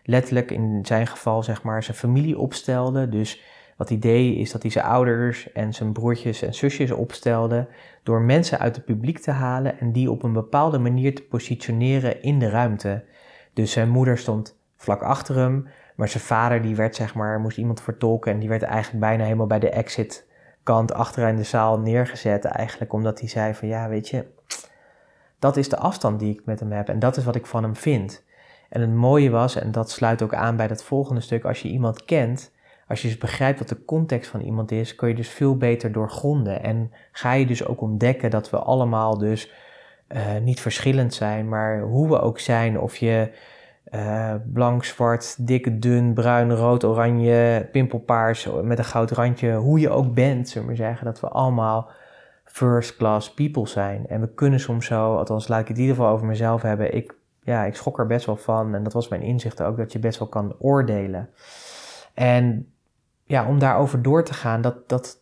letterlijk 0.03 0.51
in 0.51 0.79
zijn 0.85 1.07
geval, 1.07 1.43
zeg 1.43 1.63
maar, 1.63 1.83
zijn 1.83 1.97
familie 1.97 2.37
opstelde. 2.37 3.09
Dus 3.09 3.41
wat 3.79 3.89
hij 3.89 3.99
deed, 3.99 4.37
is 4.37 4.51
dat 4.51 4.61
hij 4.61 4.71
zijn 4.71 4.85
ouders 4.85 5.51
en 5.51 5.73
zijn 5.73 5.91
broertjes 5.91 6.41
en 6.41 6.53
zusjes 6.53 6.91
opstelde. 6.91 7.67
door 8.03 8.21
mensen 8.21 8.59
uit 8.59 8.75
het 8.75 8.85
publiek 8.85 9.19
te 9.19 9.31
halen 9.31 9.79
en 9.79 9.91
die 9.91 10.11
op 10.11 10.23
een 10.23 10.33
bepaalde 10.33 10.77
manier 10.77 11.15
te 11.15 11.21
positioneren 11.21 12.21
in 12.21 12.39
de 12.39 12.49
ruimte. 12.49 13.03
Dus 13.53 13.71
zijn 13.71 13.89
moeder 13.89 14.17
stond 14.17 14.59
vlak 14.75 15.01
achter 15.01 15.35
hem. 15.35 15.67
Maar 15.95 16.07
zijn 16.07 16.23
vader 16.23 16.61
die 16.61 16.75
werd 16.75 16.95
zeg 16.95 17.15
maar, 17.15 17.39
moest 17.39 17.57
iemand 17.57 17.81
vertolken 17.81 18.31
en 18.31 18.39
die 18.39 18.49
werd 18.49 18.63
eigenlijk 18.63 18.99
bijna 18.99 19.23
helemaal 19.23 19.47
bij 19.47 19.59
de 19.59 19.69
exit 19.69 20.27
kant 20.63 20.93
achterin 20.93 21.35
de 21.35 21.43
zaal 21.43 21.79
neergezet 21.79 22.45
eigenlijk. 22.45 22.93
Omdat 22.93 23.19
hij 23.19 23.29
zei 23.29 23.53
van 23.53 23.67
ja 23.67 23.89
weet 23.89 24.09
je, 24.09 24.25
dat 25.39 25.57
is 25.57 25.69
de 25.69 25.77
afstand 25.77 26.19
die 26.19 26.33
ik 26.33 26.45
met 26.45 26.59
hem 26.59 26.71
heb 26.71 26.89
en 26.89 26.99
dat 26.99 27.17
is 27.17 27.23
wat 27.23 27.35
ik 27.35 27.45
van 27.45 27.63
hem 27.63 27.75
vind. 27.75 28.23
En 28.69 28.81
het 28.81 28.93
mooie 28.93 29.29
was, 29.29 29.55
en 29.55 29.71
dat 29.71 29.91
sluit 29.91 30.21
ook 30.21 30.33
aan 30.33 30.55
bij 30.55 30.67
dat 30.67 30.83
volgende 30.83 31.21
stuk, 31.21 31.43
als 31.43 31.61
je 31.61 31.69
iemand 31.69 32.05
kent, 32.05 32.51
als 32.89 33.01
je 33.01 33.07
dus 33.07 33.17
begrijpt 33.17 33.59
wat 33.59 33.69
de 33.69 33.85
context 33.85 34.29
van 34.29 34.41
iemand 34.41 34.71
is, 34.71 34.95
kun 34.95 35.07
je 35.07 35.15
dus 35.15 35.29
veel 35.29 35.57
beter 35.57 35.91
doorgronden. 35.91 36.63
En 36.63 36.91
ga 37.11 37.33
je 37.33 37.45
dus 37.45 37.65
ook 37.65 37.81
ontdekken 37.81 38.29
dat 38.29 38.49
we 38.49 38.57
allemaal 38.57 39.17
dus 39.17 39.51
uh, 40.07 40.37
niet 40.41 40.61
verschillend 40.61 41.13
zijn, 41.13 41.49
maar 41.49 41.81
hoe 41.81 42.07
we 42.07 42.19
ook 42.19 42.39
zijn, 42.39 42.79
of 42.79 42.95
je 42.97 43.31
uh, 43.91 44.33
blank, 44.53 44.83
zwart, 44.83 45.47
dik, 45.47 45.81
dun, 45.81 46.13
bruin, 46.13 46.51
rood, 46.51 46.83
oranje, 46.83 47.67
pimpelpaars 47.71 48.49
met 48.63 48.77
een 48.77 48.85
goud 48.85 49.11
randje. 49.11 49.53
Hoe 49.53 49.79
je 49.79 49.89
ook 49.89 50.13
bent, 50.13 50.49
zullen 50.49 50.67
we 50.67 50.75
zeggen. 50.75 51.05
Dat 51.05 51.19
we 51.19 51.27
allemaal 51.27 51.89
first 52.43 52.97
class 52.97 53.33
people 53.33 53.67
zijn. 53.67 54.07
En 54.07 54.21
we 54.21 54.33
kunnen 54.33 54.59
soms 54.59 54.85
zo, 54.85 55.15
althans 55.15 55.47
laat 55.47 55.61
ik 55.61 55.67
het 55.67 55.77
in 55.77 55.81
ieder 55.81 55.97
geval 55.97 56.13
over 56.13 56.27
mezelf 56.27 56.61
hebben. 56.61 56.95
Ik, 56.95 57.15
ja, 57.43 57.63
ik 57.63 57.75
schrok 57.75 57.99
er 57.99 58.07
best 58.07 58.25
wel 58.25 58.35
van. 58.37 58.75
En 58.75 58.83
dat 58.83 58.93
was 58.93 59.07
mijn 59.07 59.21
inzicht 59.21 59.61
ook, 59.61 59.77
dat 59.77 59.91
je 59.91 59.99
best 59.99 60.19
wel 60.19 60.27
kan 60.27 60.55
oordelen. 60.59 61.29
En 62.13 62.73
ja, 63.29 63.47
om 63.47 63.59
daarover 63.59 64.01
door 64.01 64.23
te 64.23 64.33
gaan, 64.33 64.61
dat, 64.61 64.89
dat, 64.89 65.21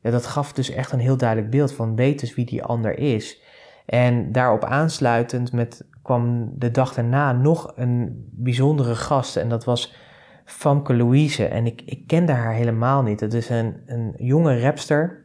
ja, 0.00 0.10
dat 0.10 0.26
gaf 0.26 0.52
dus 0.52 0.70
echt 0.70 0.92
een 0.92 0.98
heel 0.98 1.16
duidelijk 1.16 1.50
beeld 1.50 1.72
van 1.72 1.96
weet 1.96 2.20
dus 2.20 2.34
wie 2.34 2.46
die 2.46 2.62
ander 2.62 2.98
is. 2.98 3.42
En 3.86 4.32
daarop 4.32 4.64
aansluitend 4.64 5.52
met 5.52 5.86
kwam 6.02 6.52
de 6.54 6.70
dag 6.70 6.94
daarna 6.94 7.32
nog 7.32 7.72
een 7.76 8.28
bijzondere 8.30 8.94
gast. 8.94 9.36
En 9.36 9.48
dat 9.48 9.64
was 9.64 9.94
Famke 10.44 10.94
Louise. 10.94 11.46
En 11.46 11.66
ik, 11.66 11.82
ik 11.84 12.06
kende 12.06 12.32
haar 12.32 12.52
helemaal 12.52 13.02
niet. 13.02 13.20
Het 13.20 13.34
is 13.34 13.48
een, 13.48 13.82
een 13.86 14.14
jonge 14.16 14.60
rapster. 14.60 15.24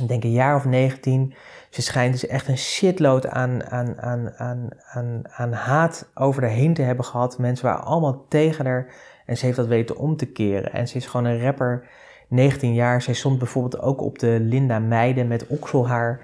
Ik 0.00 0.08
denk 0.08 0.24
een 0.24 0.32
jaar 0.32 0.56
of 0.56 0.64
19. 0.64 1.34
Ze 1.70 1.82
schijnt 1.82 2.12
dus 2.12 2.26
echt 2.26 2.48
een 2.48 2.58
shitload 2.58 3.26
aan, 3.28 3.70
aan, 3.70 3.98
aan, 4.00 4.32
aan, 4.36 4.68
aan, 4.92 5.22
aan 5.30 5.52
haat 5.52 6.10
over 6.14 6.42
haar 6.42 6.50
heen 6.50 6.74
te 6.74 6.82
hebben 6.82 7.04
gehad. 7.04 7.38
Mensen 7.38 7.66
waren 7.66 7.84
allemaal 7.84 8.26
tegen 8.28 8.66
haar. 8.66 8.94
En 9.24 9.36
ze 9.36 9.44
heeft 9.44 9.56
dat 9.56 9.66
weten 9.66 9.96
om 9.96 10.16
te 10.16 10.26
keren. 10.26 10.72
En 10.72 10.88
ze 10.88 10.96
is 10.96 11.06
gewoon 11.06 11.26
een 11.26 11.40
rapper, 11.40 11.88
19 12.28 12.74
jaar. 12.74 13.02
Zij 13.02 13.14
stond 13.14 13.38
bijvoorbeeld 13.38 13.82
ook 13.82 14.00
op 14.00 14.18
de 14.18 14.36
Linda 14.40 14.78
Meiden 14.78 15.28
met 15.28 15.46
okselhaar. 15.46 16.20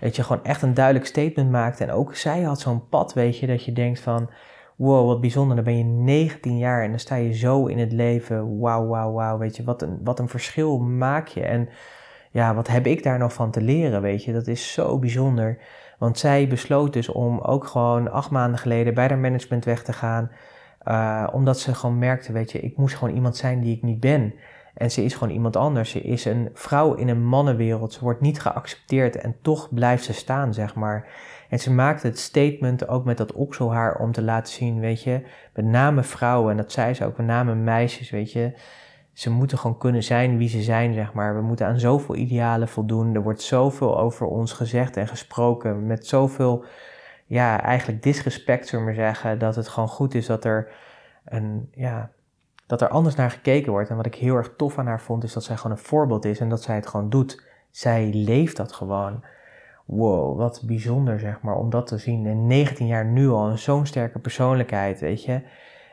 Dat 0.00 0.16
je 0.16 0.22
gewoon 0.22 0.44
echt 0.44 0.62
een 0.62 0.74
duidelijk 0.74 1.06
statement 1.06 1.50
maakt. 1.50 1.80
En 1.80 1.90
ook 1.90 2.14
zij 2.14 2.42
had 2.42 2.60
zo'n 2.60 2.88
pad, 2.88 3.12
weet 3.12 3.38
je, 3.38 3.46
dat 3.46 3.64
je 3.64 3.72
denkt 3.72 4.00
van... 4.00 4.30
Wow, 4.76 5.06
wat 5.06 5.20
bijzonder. 5.20 5.56
Dan 5.56 5.64
ben 5.64 5.78
je 5.78 5.84
19 5.84 6.58
jaar 6.58 6.82
en 6.82 6.90
dan 6.90 6.98
sta 6.98 7.14
je 7.14 7.32
zo 7.32 7.66
in 7.66 7.78
het 7.78 7.92
leven. 7.92 8.58
Wauw, 8.58 8.86
wauw, 8.86 9.12
wauw. 9.12 9.38
Weet 9.38 9.56
je, 9.56 9.64
wat 9.64 9.82
een, 9.82 10.00
wat 10.04 10.18
een 10.18 10.28
verschil 10.28 10.78
maak 10.78 11.28
je. 11.28 11.42
En 11.42 11.68
ja, 12.30 12.54
wat 12.54 12.68
heb 12.68 12.86
ik 12.86 13.02
daar 13.02 13.18
nog 13.18 13.32
van 13.32 13.50
te 13.50 13.60
leren, 13.60 14.02
weet 14.02 14.24
je. 14.24 14.32
Dat 14.32 14.46
is 14.46 14.72
zo 14.72 14.98
bijzonder. 14.98 15.58
Want 15.98 16.18
zij 16.18 16.48
besloot 16.48 16.92
dus 16.92 17.08
om 17.08 17.40
ook 17.40 17.66
gewoon 17.66 18.10
acht 18.10 18.30
maanden 18.30 18.58
geleden 18.58 18.94
bij 18.94 19.06
haar 19.06 19.18
management 19.18 19.64
weg 19.64 19.82
te 19.82 19.92
gaan. 19.92 20.30
Uh, 20.88 21.26
omdat 21.32 21.60
ze 21.60 21.74
gewoon 21.74 21.98
merkte, 21.98 22.32
weet 22.32 22.52
je, 22.52 22.60
ik 22.60 22.76
moest 22.76 22.94
gewoon 22.94 23.14
iemand 23.14 23.36
zijn 23.36 23.60
die 23.60 23.76
ik 23.76 23.82
niet 23.82 24.00
ben. 24.00 24.34
En 24.74 24.90
ze 24.90 25.04
is 25.04 25.14
gewoon 25.14 25.32
iemand 25.32 25.56
anders. 25.56 25.90
Ze 25.90 26.00
is 26.00 26.24
een 26.24 26.50
vrouw 26.54 26.94
in 26.94 27.08
een 27.08 27.24
mannenwereld. 27.24 27.92
Ze 27.92 28.00
wordt 28.00 28.20
niet 28.20 28.40
geaccepteerd 28.40 29.16
en 29.16 29.36
toch 29.42 29.74
blijft 29.74 30.04
ze 30.04 30.12
staan, 30.12 30.54
zeg 30.54 30.74
maar. 30.74 31.08
En 31.48 31.60
ze 31.60 31.72
maakte 31.72 32.06
het 32.06 32.18
statement 32.18 32.88
ook 32.88 33.04
met 33.04 33.16
dat 33.16 33.32
okselhaar 33.32 33.96
om 33.98 34.12
te 34.12 34.22
laten 34.22 34.52
zien, 34.52 34.80
weet 34.80 35.02
je, 35.02 35.20
met 35.54 35.64
name 35.64 36.02
vrouwen, 36.02 36.50
en 36.50 36.56
dat 36.56 36.72
zei 36.72 36.94
ze 36.94 37.04
ook, 37.04 37.16
met 37.16 37.26
name 37.26 37.54
meisjes, 37.54 38.10
weet 38.10 38.32
je, 38.32 38.52
ze 39.12 39.30
moeten 39.30 39.58
gewoon 39.58 39.78
kunnen 39.78 40.02
zijn 40.02 40.38
wie 40.38 40.48
ze 40.48 40.62
zijn, 40.62 40.94
zeg 40.94 41.12
maar. 41.12 41.34
We 41.34 41.42
moeten 41.42 41.66
aan 41.66 41.78
zoveel 41.78 42.14
idealen 42.14 42.68
voldoen. 42.68 43.14
Er 43.14 43.22
wordt 43.22 43.42
zoveel 43.42 43.98
over 43.98 44.26
ons 44.26 44.52
gezegd 44.52 44.96
en 44.96 45.08
gesproken, 45.08 45.86
met 45.86 46.06
zoveel, 46.06 46.64
ja, 47.26 47.62
eigenlijk 47.62 48.02
disrespect, 48.02 48.68
zullen 48.68 48.86
we 48.86 48.94
zeggen, 48.94 49.38
dat 49.38 49.56
het 49.56 49.68
gewoon 49.68 49.88
goed 49.88 50.14
is 50.14 50.26
dat 50.26 50.44
er 50.44 50.72
een, 51.24 51.68
ja, 51.72 52.10
dat 52.66 52.80
er 52.80 52.88
anders 52.88 53.14
naar 53.14 53.30
gekeken 53.30 53.72
wordt. 53.72 53.90
En 53.90 53.96
wat 53.96 54.06
ik 54.06 54.14
heel 54.14 54.36
erg 54.36 54.52
tof 54.56 54.78
aan 54.78 54.86
haar 54.86 55.00
vond, 55.00 55.24
is 55.24 55.32
dat 55.32 55.44
zij 55.44 55.56
gewoon 55.56 55.76
een 55.76 55.82
voorbeeld 55.82 56.24
is 56.24 56.40
en 56.40 56.48
dat 56.48 56.62
zij 56.62 56.74
het 56.74 56.86
gewoon 56.86 57.10
doet. 57.10 57.42
Zij 57.70 58.10
leeft 58.12 58.56
dat 58.56 58.72
gewoon. 58.72 59.24
Wow, 59.84 60.38
wat 60.38 60.62
bijzonder 60.66 61.20
zeg 61.20 61.40
maar, 61.40 61.56
om 61.56 61.70
dat 61.70 61.86
te 61.86 61.98
zien. 61.98 62.26
In 62.26 62.46
19 62.46 62.86
jaar 62.86 63.04
nu 63.04 63.28
al, 63.28 63.56
zo'n 63.56 63.86
sterke 63.86 64.18
persoonlijkheid, 64.18 65.00
weet 65.00 65.24
je. 65.24 65.42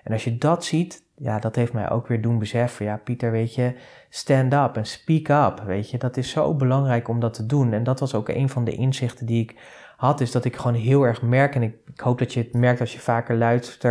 En 0.04 0.12
als 0.12 0.24
je 0.24 0.38
dat 0.38 0.66
ziet, 0.66 1.04
ja, 1.16 1.40
dat 1.40 1.56
heeft 1.56 1.74
mij 1.74 1.90
ook 1.90 2.08
weer 2.08 2.22
doen 2.22 2.40
beseffen. 2.40 2.86
Ja, 2.86 2.98
Pieter, 2.98 3.32
weet 3.32 3.56
je, 3.56 3.76
stand 4.10 4.54
up 4.54 4.76
en 4.76 4.86
speak 4.86 5.28
up, 5.28 5.66
weet 5.66 5.90
je. 5.90 5.98
Dat 5.98 6.18
is 6.18 6.30
zo 6.30 6.56
belangrijk 6.56 7.08
om 7.08 7.20
dat 7.20 7.34
te 7.34 7.46
doen. 7.46 7.74
En 7.74 7.84
dat 7.84 8.00
was 8.00 8.16
ook 8.16 8.30
een 8.30 8.50
van 8.50 8.64
de 8.64 8.76
inzichten 8.76 9.26
die 9.26 9.42
ik 9.42 9.56
had, 10.02 10.22
is 10.22 10.32
dat 10.32 10.46
ik 10.46 10.56
gewoon 10.56 10.74
heel 10.74 11.04
erg 11.04 11.22
merk, 11.22 11.56
en 11.56 11.64
ik, 11.64 11.76
hoop 11.96 12.20
dat 12.20 12.34
je 12.34 12.40
het 12.40 12.54
merkt 12.54 12.80
als 12.80 12.94
je 12.94 13.00
vaker 13.00 13.36
luistert, 13.36 13.82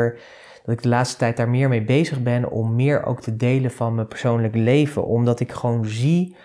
dat 0.64 0.74
ik 0.74 0.82
de 0.82 0.88
laatste 0.88 1.16
tijd 1.16 1.36
daar 1.36 1.48
meer 1.48 1.68
mee 1.68 1.82
bezig 1.82 2.22
ben 2.22 2.50
om 2.50 2.74
meer 2.74 3.04
ook 3.04 3.20
te 3.20 3.36
delen 3.36 3.70
van 3.70 3.94
mijn 3.94 4.06
persoonlijk 4.06 4.54
leven. 4.54 5.06
Omdat 5.06 5.40
ik 5.40 5.52
gewoon 5.52 5.86
zie 5.86 6.36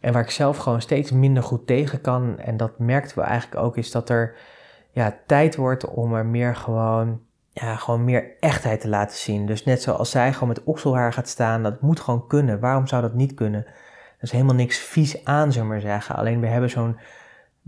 en 0.00 0.12
waar 0.12 0.22
ik 0.22 0.30
zelf 0.30 0.56
gewoon 0.56 0.80
steeds 0.80 1.10
minder 1.10 1.42
goed 1.42 1.66
tegen 1.66 2.00
kan. 2.00 2.38
En 2.38 2.56
dat 2.56 2.78
merkten 2.78 3.18
we 3.18 3.24
eigenlijk 3.24 3.62
ook, 3.62 3.76
is 3.76 3.90
dat 3.90 4.08
er 4.08 4.34
ja, 4.90 5.18
tijd 5.26 5.56
wordt 5.56 5.84
om 5.84 6.14
er 6.14 6.26
meer 6.26 6.56
gewoon, 6.56 7.20
ja, 7.52 7.76
gewoon 7.76 8.04
meer 8.04 8.36
echtheid 8.40 8.80
te 8.80 8.88
laten 8.88 9.16
zien. 9.16 9.46
Dus 9.46 9.64
net 9.64 9.82
zoals 9.82 10.10
zij 10.10 10.32
gewoon 10.32 10.48
met 10.48 10.64
okselhaar 10.64 11.12
gaat 11.12 11.28
staan, 11.28 11.62
dat 11.62 11.80
moet 11.80 12.00
gewoon 12.00 12.26
kunnen. 12.26 12.60
Waarom 12.60 12.86
zou 12.86 13.02
dat 13.02 13.14
niet 13.14 13.34
kunnen? 13.34 13.66
Er 13.66 14.22
is 14.22 14.30
helemaal 14.30 14.54
niks 14.54 14.78
vies 14.78 15.24
aan, 15.24 15.52
zullen 15.52 15.68
we 15.68 15.72
maar 15.74 15.82
zeggen. 15.82 16.16
Alleen 16.16 16.40
we 16.40 16.46
hebben 16.46 16.70
zo'n 16.70 16.98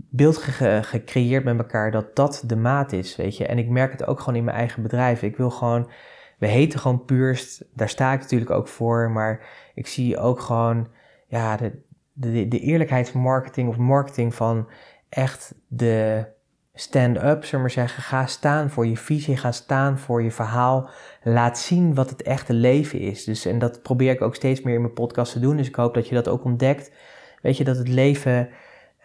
beeld 0.09 0.37
gecreëerd 0.81 1.43
met 1.43 1.57
elkaar 1.57 1.91
dat 1.91 2.15
dat 2.15 2.43
de 2.45 2.55
maat 2.55 2.91
is, 2.91 3.15
weet 3.15 3.37
je. 3.37 3.45
En 3.45 3.57
ik 3.57 3.69
merk 3.69 3.91
het 3.91 4.07
ook 4.07 4.19
gewoon 4.19 4.35
in 4.35 4.43
mijn 4.43 4.57
eigen 4.57 4.81
bedrijf. 4.81 5.21
Ik 5.21 5.37
wil 5.37 5.49
gewoon, 5.49 5.89
we 6.37 6.47
heten 6.47 6.79
gewoon 6.79 7.05
Puurst, 7.05 7.65
daar 7.73 7.89
sta 7.89 8.13
ik 8.13 8.19
natuurlijk 8.19 8.51
ook 8.51 8.67
voor, 8.67 9.11
maar 9.11 9.47
ik 9.73 9.87
zie 9.87 10.17
ook 10.17 10.39
gewoon, 10.39 10.87
ja, 11.27 11.57
de, 11.57 11.81
de, 12.13 12.47
de 12.47 12.59
eerlijkheidsmarketing 12.59 13.69
of 13.69 13.77
marketing 13.77 14.35
van 14.35 14.69
echt 15.09 15.55
de 15.67 16.25
stand-up, 16.73 17.45
zullen 17.45 17.61
maar 17.61 17.71
zeggen. 17.71 18.03
Ga 18.03 18.25
staan 18.25 18.69
voor 18.69 18.87
je 18.87 18.97
visie, 18.97 19.37
ga 19.37 19.51
staan 19.51 19.99
voor 19.99 20.23
je 20.23 20.31
verhaal. 20.31 20.89
Laat 21.23 21.59
zien 21.59 21.95
wat 21.95 22.09
het 22.09 22.21
echte 22.21 22.53
leven 22.53 22.99
is. 22.99 23.23
Dus, 23.23 23.45
en 23.45 23.59
dat 23.59 23.81
probeer 23.81 24.11
ik 24.11 24.21
ook 24.21 24.35
steeds 24.35 24.61
meer 24.61 24.75
in 24.75 24.81
mijn 24.81 24.93
podcast 24.93 25.31
te 25.31 25.39
doen. 25.39 25.57
Dus 25.57 25.67
ik 25.67 25.75
hoop 25.75 25.93
dat 25.93 26.07
je 26.07 26.15
dat 26.15 26.27
ook 26.27 26.43
ontdekt. 26.43 26.91
Weet 27.41 27.57
je, 27.57 27.63
dat 27.63 27.77
het 27.77 27.87
leven 27.87 28.49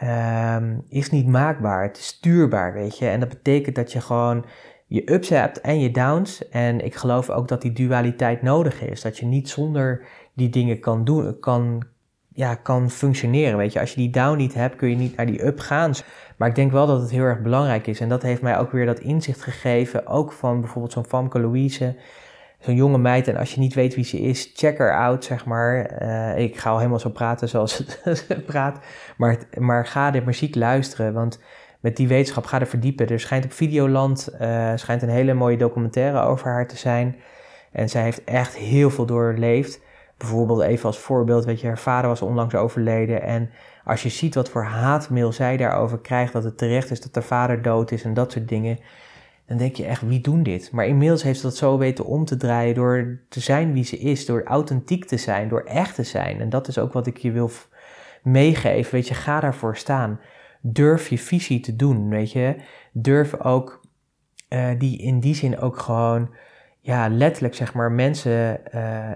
um, 0.03 0.85
is 0.89 1.11
niet 1.11 1.27
maakbaar. 1.27 1.83
Het 1.83 1.99
is 1.99 2.07
stuurbaar, 2.07 2.73
weet 2.73 2.99
je. 2.99 3.07
En 3.09 3.21
dat 3.21 3.29
betekent 3.29 3.77
dat 3.77 3.93
je 3.93 4.01
gewoon 4.01 4.45
je 4.87 5.13
ups 5.13 5.29
hebt 5.29 5.61
en 5.61 5.81
je 5.81 5.91
downs. 5.91 6.49
En 6.49 6.85
ik 6.85 6.95
geloof 6.95 7.31
ook 7.31 7.49
dat 7.49 7.63
die 7.63 7.73
dualiteit 7.73 8.43
nodig 8.43 8.83
is. 8.83 9.01
Dat 9.01 9.19
je 9.19 9.27
niet 9.27 9.49
zonder 9.49 10.05
die 10.35 10.49
dingen 10.49 10.81
kan 10.81 11.05
doen, 11.05 11.39
kan, 11.41 11.85
ja, 12.33 12.55
kan 12.55 12.91
functioneren, 12.91 13.57
weet 13.57 13.73
je. 13.73 13.81
Als 13.81 13.91
je 13.91 14.01
die 14.01 14.11
down 14.11 14.37
niet 14.37 14.55
hebt, 14.55 14.77
kun 14.77 14.89
je 14.89 14.97
niet 14.97 15.17
naar 15.17 15.27
die 15.27 15.47
up 15.47 15.59
gaan. 15.59 15.93
Maar 16.37 16.49
ik 16.49 16.55
denk 16.55 16.73
wel 16.73 16.87
dat 16.87 17.01
het 17.01 17.11
heel 17.11 17.23
erg 17.23 17.41
belangrijk 17.41 17.87
is. 17.87 18.01
En 18.01 18.09
dat 18.09 18.23
heeft 18.23 18.43
mij 18.43 18.59
ook 18.59 18.73
weer 18.73 18.87
dat 18.87 19.01
inzicht 19.01 19.43
gegeven. 19.43 20.07
Ook 20.07 20.33
van 20.33 20.61
bijvoorbeeld 20.61 20.93
zo'n 20.93 21.05
Famke 21.05 21.41
Louise 21.41 21.97
zo'n 22.65 22.75
jonge 22.75 22.99
meid 22.99 23.29
en 23.29 23.37
als 23.37 23.55
je 23.55 23.61
niet 23.61 23.75
weet 23.75 23.95
wie 23.95 24.05
ze 24.05 24.21
is, 24.21 24.53
check 24.55 24.79
her 24.79 24.97
out, 24.97 25.25
zeg 25.25 25.45
maar. 25.45 26.03
Uh, 26.03 26.39
ik 26.39 26.59
ga 26.59 26.71
al 26.71 26.77
helemaal 26.79 26.99
zo 26.99 27.11
praten 27.11 27.49
zoals 27.49 27.77
ze 28.27 28.43
praat, 28.47 28.79
maar, 29.17 29.39
maar 29.59 29.87
ga 29.87 30.11
de 30.11 30.23
muziek 30.25 30.55
luisteren, 30.55 31.13
want 31.13 31.41
met 31.81 31.97
die 31.97 32.09
wetenschap 32.09 32.45
ga 32.45 32.61
er 32.61 32.67
verdiepen. 32.67 33.09
Er 33.09 33.21
schijnt 33.21 33.45
op 33.45 33.53
Videoland 33.53 34.29
uh, 34.41 34.73
schijnt 34.75 35.03
een 35.03 35.09
hele 35.09 35.35
mooie 35.35 35.57
documentaire 35.57 36.21
over 36.21 36.51
haar 36.51 36.67
te 36.67 36.77
zijn. 36.77 37.17
En 37.73 37.89
zij 37.89 38.03
heeft 38.03 38.25
echt 38.25 38.57
heel 38.57 38.91
veel 38.91 39.07
doorleefd. 39.07 39.81
Bijvoorbeeld 40.17 40.63
even 40.63 40.87
als 40.87 40.99
voorbeeld, 40.99 41.45
weet 41.45 41.61
je, 41.61 41.67
haar 41.67 41.79
vader 41.79 42.09
was 42.09 42.23
onlangs 42.23 42.55
overleden 42.55 43.23
en 43.23 43.51
als 43.85 44.03
je 44.03 44.09
ziet 44.09 44.35
wat 44.35 44.49
voor 44.49 44.65
haatmail 44.65 45.33
zij 45.33 45.57
daarover 45.57 45.99
krijgt, 45.99 46.33
dat 46.33 46.45
het 46.45 46.59
terecht 46.59 46.91
is 46.91 47.01
dat 47.01 47.15
haar 47.15 47.25
vader 47.25 47.63
dood 47.63 47.91
is 47.91 48.05
en 48.05 48.15
dat 48.15 48.33
soort 48.33 48.49
dingen, 48.49 48.79
dan 49.47 49.57
denk 49.57 49.77
je 49.77 49.85
echt, 49.85 50.03
wie 50.03 50.21
doen 50.21 50.43
dit? 50.43 50.73
Maar 50.73 50.87
inmiddels 50.87 51.23
heeft 51.23 51.41
ze 51.41 51.47
dat 51.47 51.57
zo 51.57 51.79
weten 51.79 52.05
om 52.05 52.25
te 52.25 52.37
draaien 52.37 52.75
door 52.75 53.21
te 53.29 53.41
zijn 53.41 53.73
wie 53.73 53.85
ze 53.85 53.99
is, 53.99 54.27
door 54.27 54.45
authentiek 54.45 55.05
te 55.05 55.17
zijn, 55.17 55.49
door 55.49 55.63
echt 55.63 55.95
te 55.95 56.03
zijn. 56.03 56.41
En 56.41 56.49
dat 56.49 56.69
is 56.69 56.79
ook 56.79 56.93
wat 56.93 57.07
ik 57.07 57.17
je 57.17 57.33
wil 57.33 57.51
meegeven, 58.23 58.95
weet 58.95 59.09
je, 59.09 59.15
ga 59.15 59.41
daarvoor 59.41 59.77
staan. 59.77 60.21
Durf 60.61 61.09
je 61.09 61.19
visie 61.19 61.61
te 61.61 61.77
doen, 61.77 62.09
weet 62.09 62.33
je. 62.33 62.57
Durf 62.93 63.41
ook 63.41 63.81
uh, 64.49 64.71
die 64.79 64.99
in 64.99 65.21
die 65.21 65.35
zin 65.35 65.59
ook 65.59 65.79
gewoon, 65.79 66.35
ja, 66.81 67.09
letterlijk 67.09 67.55
zeg 67.55 67.75
maar, 67.75 67.93
mensen 67.93 68.61
uh, 68.75 69.11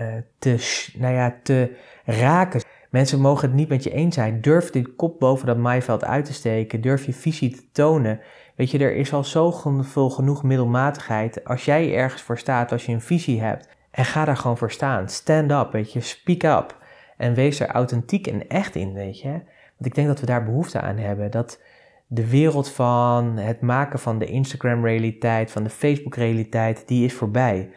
uh, 0.00 0.16
te, 0.38 0.90
nou 0.98 1.14
ja, 1.14 1.36
te 1.42 1.76
raken. 2.04 2.62
Mensen 2.90 3.20
mogen 3.20 3.48
het 3.48 3.56
niet 3.56 3.68
met 3.68 3.84
je 3.84 3.90
eens 3.90 4.14
zijn. 4.14 4.40
Durf 4.40 4.70
die 4.70 4.88
kop 4.88 5.20
boven 5.20 5.46
dat 5.46 5.56
maaiveld 5.56 6.04
uit 6.04 6.24
te 6.24 6.32
steken. 6.32 6.80
Durf 6.80 7.06
je 7.06 7.12
visie 7.12 7.50
te 7.50 7.62
tonen. 7.72 8.20
Weet 8.54 8.70
je, 8.70 8.78
er 8.78 8.94
is 8.94 9.12
al 9.12 9.24
zoveel 9.24 10.10
genoeg 10.10 10.42
middelmatigheid. 10.42 11.44
Als 11.44 11.64
jij 11.64 11.94
ergens 11.94 12.22
voor 12.22 12.38
staat, 12.38 12.72
als 12.72 12.86
je 12.86 12.92
een 12.92 13.00
visie 13.00 13.40
hebt. 13.40 13.68
En 13.90 14.04
ga 14.04 14.24
daar 14.24 14.36
gewoon 14.36 14.58
voor 14.58 14.70
staan. 14.70 15.08
Stand 15.08 15.50
up, 15.50 15.72
weet 15.72 15.92
je. 15.92 16.00
Speak 16.00 16.42
up. 16.42 16.82
En 17.16 17.34
wees 17.34 17.60
er 17.60 17.68
authentiek 17.68 18.26
en 18.26 18.48
echt 18.48 18.74
in, 18.74 18.92
weet 18.92 19.20
je. 19.20 19.30
Want 19.30 19.86
ik 19.86 19.94
denk 19.94 20.06
dat 20.06 20.20
we 20.20 20.26
daar 20.26 20.44
behoefte 20.44 20.80
aan 20.80 20.96
hebben. 20.96 21.30
Dat 21.30 21.60
de 22.06 22.28
wereld 22.30 22.70
van 22.70 23.36
het 23.36 23.60
maken 23.60 23.98
van 23.98 24.18
de 24.18 24.26
Instagram-realiteit, 24.26 25.50
van 25.50 25.62
de 25.62 25.70
Facebook-realiteit, 25.70 26.88
die 26.88 27.04
is 27.04 27.14
voorbij. 27.14 27.70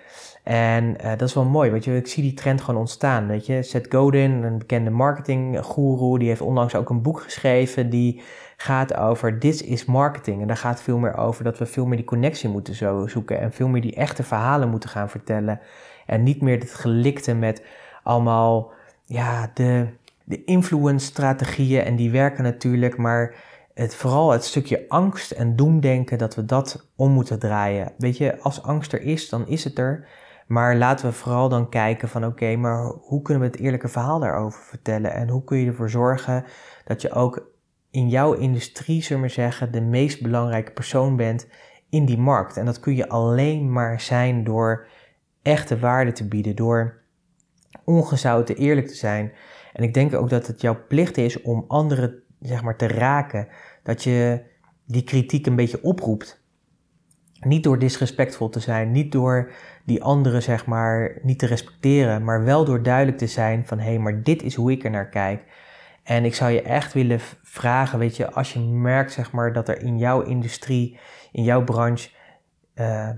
En 0.43 0.83
uh, 0.83 1.09
dat 1.09 1.21
is 1.21 1.33
wel 1.33 1.45
mooi, 1.45 1.71
weet 1.71 1.83
je, 1.83 1.95
ik 1.95 2.07
zie 2.07 2.23
die 2.23 2.33
trend 2.33 2.61
gewoon 2.61 2.79
ontstaan, 2.79 3.27
weet 3.27 3.45
je. 3.45 3.63
Seth 3.63 3.93
Godin, 3.93 4.31
een 4.31 4.57
bekende 4.57 4.89
marketinggoeroe, 4.89 6.19
die 6.19 6.27
heeft 6.27 6.41
onlangs 6.41 6.75
ook 6.75 6.89
een 6.89 7.01
boek 7.01 7.21
geschreven 7.21 7.89
die 7.89 8.21
gaat 8.57 8.95
over 8.95 9.39
This 9.39 9.61
is 9.61 9.85
Marketing. 9.85 10.41
En 10.41 10.47
daar 10.47 10.57
gaat 10.57 10.81
veel 10.81 10.97
meer 10.97 11.17
over 11.17 11.43
dat 11.43 11.57
we 11.57 11.65
veel 11.65 11.85
meer 11.85 11.97
die 11.97 12.05
connectie 12.05 12.49
moeten 12.49 12.75
zo 12.75 13.07
zoeken 13.07 13.39
en 13.39 13.51
veel 13.51 13.67
meer 13.67 13.81
die 13.81 13.95
echte 13.95 14.23
verhalen 14.23 14.69
moeten 14.69 14.89
gaan 14.89 15.09
vertellen. 15.09 15.59
En 16.05 16.23
niet 16.23 16.41
meer 16.41 16.59
het 16.59 16.73
gelikte 16.73 17.35
met 17.35 17.63
allemaal, 18.03 18.71
ja, 19.05 19.51
de, 19.53 19.87
de 20.23 20.43
influence-strategieën 20.43 21.83
en 21.83 21.95
die 21.95 22.11
werken 22.11 22.43
natuurlijk, 22.43 22.97
maar 22.97 23.35
het, 23.73 23.95
vooral 23.95 24.31
het 24.31 24.43
stukje 24.43 24.85
angst 24.87 25.31
en 25.31 25.55
doemdenken, 25.55 26.17
dat 26.17 26.35
we 26.35 26.45
dat 26.45 26.87
om 26.95 27.11
moeten 27.11 27.39
draaien. 27.39 27.91
Weet 27.97 28.17
je, 28.17 28.39
als 28.39 28.63
angst 28.63 28.93
er 28.93 29.01
is, 29.01 29.29
dan 29.29 29.47
is 29.47 29.63
het 29.63 29.77
er. 29.77 30.07
Maar 30.47 30.75
laten 30.75 31.05
we 31.05 31.11
vooral 31.11 31.49
dan 31.49 31.69
kijken 31.69 32.09
van 32.09 32.25
oké, 32.25 32.55
maar 32.55 32.83
hoe 32.85 33.21
kunnen 33.21 33.43
we 33.43 33.49
het 33.49 33.59
eerlijke 33.59 33.87
verhaal 33.87 34.19
daarover 34.19 34.61
vertellen? 34.61 35.13
En 35.13 35.29
hoe 35.29 35.43
kun 35.43 35.57
je 35.57 35.67
ervoor 35.67 35.89
zorgen 35.89 36.45
dat 36.85 37.01
je 37.01 37.11
ook 37.11 37.55
in 37.91 38.09
jouw 38.09 38.33
industrie, 38.33 39.03
zullen 39.03 39.23
we 39.23 39.29
zeggen, 39.29 39.71
de 39.71 39.81
meest 39.81 40.21
belangrijke 40.21 40.71
persoon 40.71 41.15
bent 41.15 41.47
in 41.89 42.05
die 42.05 42.17
markt. 42.17 42.57
En 42.57 42.65
dat 42.65 42.79
kun 42.79 42.95
je 42.95 43.09
alleen 43.09 43.71
maar 43.71 44.01
zijn 44.01 44.43
door 44.43 44.87
echte 45.41 45.79
waarde 45.79 46.11
te 46.11 46.27
bieden, 46.27 46.55
door 46.55 47.01
ongezouten 47.83 48.55
eerlijk 48.55 48.87
te 48.87 48.95
zijn. 48.95 49.31
En 49.73 49.83
ik 49.83 49.93
denk 49.93 50.13
ook 50.13 50.29
dat 50.29 50.47
het 50.47 50.61
jouw 50.61 50.85
plicht 50.87 51.17
is 51.17 51.41
om 51.41 51.65
anderen 51.67 52.23
zeg 52.39 52.63
maar, 52.63 52.77
te 52.77 52.87
raken. 52.87 53.47
Dat 53.83 54.03
je 54.03 54.41
die 54.85 55.03
kritiek 55.03 55.45
een 55.45 55.55
beetje 55.55 55.83
oproept. 55.83 56.45
Niet 57.39 57.63
door 57.63 57.79
disrespectvol 57.79 58.49
te 58.49 58.59
zijn, 58.59 58.91
niet 58.91 59.11
door 59.11 59.51
die 59.85 60.03
anderen 60.03 60.43
zeg 60.43 60.65
maar 60.65 61.19
niet 61.21 61.39
te 61.39 61.45
respecteren, 61.45 62.23
maar 62.23 62.43
wel 62.43 62.65
door 62.65 62.83
duidelijk 62.83 63.17
te 63.17 63.27
zijn 63.27 63.65
van 63.65 63.79
hé, 63.79 63.89
hey, 63.89 63.99
maar 63.99 64.23
dit 64.23 64.43
is 64.43 64.55
hoe 64.55 64.71
ik 64.71 64.83
er 64.83 64.89
naar 64.89 65.09
kijk. 65.09 65.43
En 66.07 66.25
ik 66.25 66.35
zou 66.35 66.51
je 66.51 66.61
echt 66.61 66.93
willen 66.93 67.19
vragen, 67.43 67.99
weet 67.99 68.15
je, 68.15 68.31
als 68.31 68.53
je 68.53 68.59
merkt 68.59 69.11
zeg 69.11 69.31
maar 69.31 69.53
dat 69.53 69.69
er 69.69 69.81
in 69.81 69.97
jouw 69.97 70.21
industrie, 70.21 70.99
in 71.31 71.43
jouw 71.43 71.63
branche, 71.63 72.09
uh, 72.75 73.09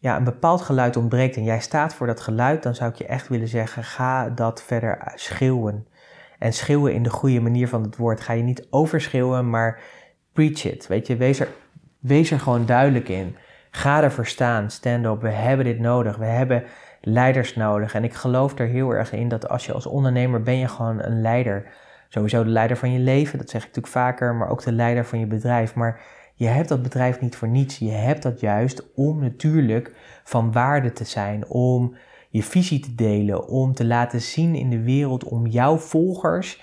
ja, 0.00 0.16
een 0.16 0.24
bepaald 0.24 0.60
geluid 0.60 0.96
ontbreekt 0.96 1.36
en 1.36 1.44
jij 1.44 1.60
staat 1.60 1.94
voor 1.94 2.06
dat 2.06 2.20
geluid, 2.20 2.62
dan 2.62 2.74
zou 2.74 2.90
ik 2.90 2.96
je 2.96 3.06
echt 3.06 3.28
willen 3.28 3.48
zeggen, 3.48 3.84
ga 3.84 4.28
dat 4.28 4.62
verder 4.62 5.12
schreeuwen. 5.14 5.86
En 6.38 6.52
schreeuwen 6.52 6.94
in 6.94 7.02
de 7.02 7.10
goede 7.10 7.40
manier 7.40 7.68
van 7.68 7.82
het 7.82 7.96
woord. 7.96 8.20
Ga 8.20 8.32
je 8.32 8.42
niet 8.42 8.66
overschreeuwen, 8.70 9.50
maar 9.50 9.80
preach 10.32 10.64
it. 10.64 10.86
Weet 10.86 11.06
je, 11.06 11.16
wees 11.16 11.40
er, 11.40 11.48
wees 11.98 12.30
er 12.30 12.40
gewoon 12.40 12.66
duidelijk 12.66 13.08
in. 13.08 13.36
Ga 13.70 14.02
ervoor 14.02 14.26
staan, 14.26 14.70
stand 14.70 15.04
up. 15.04 15.20
We 15.20 15.30
hebben 15.30 15.66
dit 15.66 15.78
nodig. 15.78 16.16
We 16.16 16.24
hebben 16.24 16.64
leiders 17.00 17.54
nodig. 17.54 17.94
En 17.94 18.04
ik 18.04 18.14
geloof 18.14 18.58
er 18.58 18.66
heel 18.66 18.90
erg 18.90 19.12
in 19.12 19.28
dat 19.28 19.48
als 19.48 19.66
je 19.66 19.72
als 19.72 19.86
ondernemer 19.86 20.42
ben 20.42 20.56
je 20.56 20.68
gewoon 20.68 21.02
een 21.02 21.20
leider. 21.20 21.86
Sowieso 22.08 22.44
de 22.44 22.50
leider 22.50 22.76
van 22.76 22.92
je 22.92 22.98
leven, 22.98 23.38
dat 23.38 23.50
zeg 23.50 23.60
ik 23.60 23.66
natuurlijk 23.66 23.94
vaker, 23.94 24.34
maar 24.34 24.50
ook 24.50 24.62
de 24.62 24.72
leider 24.72 25.04
van 25.04 25.18
je 25.18 25.26
bedrijf. 25.26 25.74
Maar 25.74 26.00
je 26.34 26.46
hebt 26.46 26.68
dat 26.68 26.82
bedrijf 26.82 27.20
niet 27.20 27.36
voor 27.36 27.48
niets. 27.48 27.78
Je 27.78 27.90
hebt 27.90 28.22
dat 28.22 28.40
juist 28.40 28.94
om 28.94 29.20
natuurlijk 29.20 29.94
van 30.24 30.52
waarde 30.52 30.92
te 30.92 31.04
zijn, 31.04 31.48
om 31.48 31.96
je 32.30 32.42
visie 32.42 32.80
te 32.80 32.94
delen, 32.94 33.48
om 33.48 33.74
te 33.74 33.84
laten 33.84 34.20
zien 34.20 34.54
in 34.54 34.70
de 34.70 34.82
wereld, 34.82 35.24
om 35.24 35.46
jouw 35.46 35.76
volgers 35.76 36.60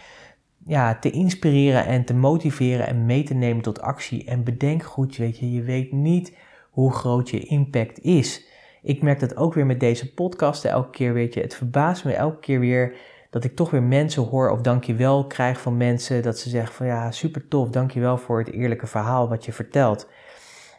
ja, 0.65 0.95
te 0.99 1.11
inspireren 1.11 1.85
en 1.85 2.05
te 2.05 2.13
motiveren 2.13 2.87
en 2.87 3.05
mee 3.05 3.23
te 3.23 3.33
nemen 3.33 3.63
tot 3.63 3.81
actie. 3.81 4.25
En 4.25 4.43
bedenk 4.43 4.83
goed, 4.83 5.17
weet 5.17 5.37
je, 5.37 5.51
je 5.51 5.61
weet 5.61 5.91
niet 5.91 6.37
hoe 6.69 6.93
groot 6.93 7.29
je 7.29 7.39
impact 7.39 7.99
is. 7.99 8.45
Ik 8.81 9.01
merk 9.01 9.19
dat 9.19 9.37
ook 9.37 9.53
weer 9.53 9.65
met 9.65 9.79
deze 9.79 10.13
podcasten 10.13 10.69
elke 10.69 10.89
keer, 10.89 11.13
weet 11.13 11.33
je, 11.33 11.41
het 11.41 11.55
verbaast 11.55 12.05
me 12.05 12.13
elke 12.13 12.39
keer 12.39 12.59
weer 12.59 12.95
dat 13.35 13.43
ik 13.43 13.55
toch 13.55 13.71
weer 13.71 13.83
mensen 13.83 14.23
hoor 14.23 14.49
of 14.49 14.61
dankjewel 14.61 15.27
krijg 15.27 15.61
van 15.61 15.77
mensen 15.77 16.23
dat 16.23 16.39
ze 16.39 16.49
zeggen 16.49 16.75
van 16.75 16.85
ja, 16.85 17.11
super 17.11 17.47
tof, 17.47 17.69
dankjewel 17.69 18.17
voor 18.17 18.39
het 18.39 18.51
eerlijke 18.51 18.87
verhaal 18.87 19.29
wat 19.29 19.45
je 19.45 19.53
vertelt. 19.53 20.09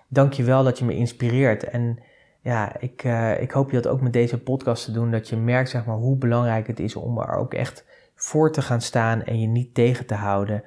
Dankjewel 0.08 0.64
dat 0.64 0.78
je 0.78 0.84
me 0.84 0.94
inspireert 0.94 1.64
en 1.64 1.98
ja, 2.40 2.78
ik, 2.78 3.04
uh, 3.04 3.40
ik 3.40 3.50
hoop 3.50 3.70
je 3.70 3.80
dat 3.80 3.92
ook 3.92 4.00
met 4.00 4.12
deze 4.12 4.42
podcast 4.42 4.84
te 4.84 4.92
doen, 4.92 5.10
dat 5.10 5.28
je 5.28 5.36
merkt 5.36 5.70
zeg 5.70 5.84
maar, 5.84 5.96
hoe 5.96 6.16
belangrijk 6.16 6.66
het 6.66 6.80
is 6.80 6.96
om 6.96 7.18
er 7.18 7.36
ook 7.36 7.54
echt 7.54 7.84
voor 8.14 8.52
te 8.52 8.62
gaan 8.62 8.80
staan 8.80 9.24
en 9.24 9.40
je 9.40 9.46
niet 9.46 9.74
tegen 9.74 10.06
te 10.06 10.14
houden. 10.14 10.62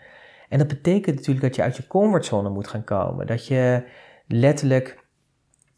En 0.49 0.57
dat 0.57 0.67
betekent 0.67 1.15
natuurlijk 1.15 1.45
dat 1.45 1.55
je 1.55 1.61
uit 1.61 1.77
je 1.77 1.87
comfortzone 1.87 2.49
moet 2.49 2.67
gaan 2.67 2.83
komen. 2.83 3.27
Dat 3.27 3.47
je 3.47 3.83
letterlijk 4.27 5.03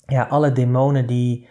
ja, 0.05 0.23
alle 0.23 0.51
demonen 0.51 1.07
die 1.07 1.47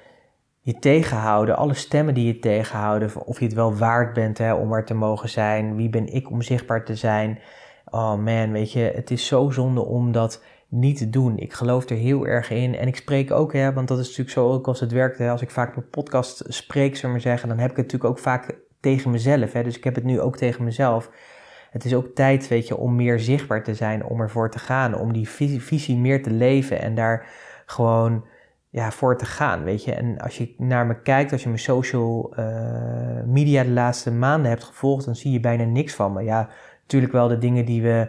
je 0.60 0.78
tegenhouden, 0.78 1.56
alle 1.56 1.74
stemmen 1.74 2.14
die 2.14 2.26
je 2.26 2.38
tegenhouden, 2.38 3.26
of 3.26 3.38
je 3.38 3.44
het 3.44 3.54
wel 3.54 3.76
waard 3.76 4.12
bent 4.12 4.38
hè, 4.38 4.54
om 4.54 4.72
er 4.72 4.84
te 4.84 4.94
mogen 4.94 5.28
zijn, 5.28 5.76
wie 5.76 5.88
ben 5.88 6.12
ik 6.12 6.30
om 6.30 6.42
zichtbaar 6.42 6.84
te 6.84 6.94
zijn. 6.94 7.38
Oh 7.84 8.14
man, 8.14 8.52
weet 8.52 8.72
je, 8.72 8.92
het 8.94 9.10
is 9.10 9.26
zo 9.26 9.50
zonde 9.50 9.84
om 9.84 10.12
dat 10.12 10.42
niet 10.68 10.98
te 10.98 11.10
doen. 11.10 11.38
Ik 11.38 11.52
geloof 11.52 11.88
er 11.88 11.96
heel 11.96 12.26
erg 12.26 12.50
in. 12.50 12.76
En 12.76 12.86
ik 12.86 12.96
spreek 12.96 13.30
ook, 13.30 13.52
hè, 13.52 13.72
want 13.72 13.88
dat 13.88 13.98
is 13.98 14.04
natuurlijk 14.04 14.30
zo 14.30 14.50
ook 14.50 14.66
als 14.66 14.80
het 14.80 14.92
werkt. 14.92 15.20
Als 15.20 15.42
ik 15.42 15.50
vaak 15.50 15.76
op 15.76 15.84
podcast 15.90 16.44
spreek, 16.48 16.96
zullen 16.96 17.10
maar 17.10 17.20
zeggen, 17.20 17.48
dan 17.48 17.58
heb 17.58 17.70
ik 17.70 17.76
het 17.76 17.84
natuurlijk 17.84 18.10
ook 18.10 18.22
vaak 18.22 18.58
tegen 18.80 19.10
mezelf. 19.10 19.52
Hè, 19.52 19.62
dus 19.62 19.76
ik 19.76 19.84
heb 19.84 19.94
het 19.94 20.04
nu 20.04 20.20
ook 20.20 20.36
tegen 20.36 20.64
mezelf. 20.64 21.10
Het 21.70 21.84
is 21.84 21.94
ook 21.94 22.14
tijd, 22.14 22.48
weet 22.48 22.68
je, 22.68 22.76
om 22.76 22.96
meer 22.96 23.20
zichtbaar 23.20 23.62
te 23.62 23.74
zijn, 23.74 24.04
om 24.04 24.20
ervoor 24.20 24.50
te 24.50 24.58
gaan, 24.58 24.94
om 24.94 25.12
die 25.12 25.28
visie 25.60 25.96
meer 25.96 26.22
te 26.22 26.30
leven 26.30 26.80
en 26.80 26.94
daar 26.94 27.26
gewoon 27.66 28.24
ja, 28.70 28.90
voor 28.90 29.18
te 29.18 29.24
gaan, 29.24 29.64
weet 29.64 29.84
je. 29.84 29.94
En 29.94 30.18
als 30.18 30.38
je 30.38 30.54
naar 30.58 30.86
me 30.86 31.02
kijkt, 31.02 31.32
als 31.32 31.42
je 31.42 31.48
mijn 31.48 31.60
social 31.60 32.34
uh, 32.38 32.46
media 33.26 33.62
de 33.62 33.70
laatste 33.70 34.12
maanden 34.12 34.50
hebt 34.50 34.64
gevolgd, 34.64 35.04
dan 35.04 35.16
zie 35.16 35.32
je 35.32 35.40
bijna 35.40 35.64
niks 35.64 35.94
van 35.94 36.12
me. 36.12 36.22
Ja, 36.22 36.48
natuurlijk 36.80 37.12
wel 37.12 37.28
de 37.28 37.38
dingen 37.38 37.64
die 37.64 37.82
we 37.82 38.08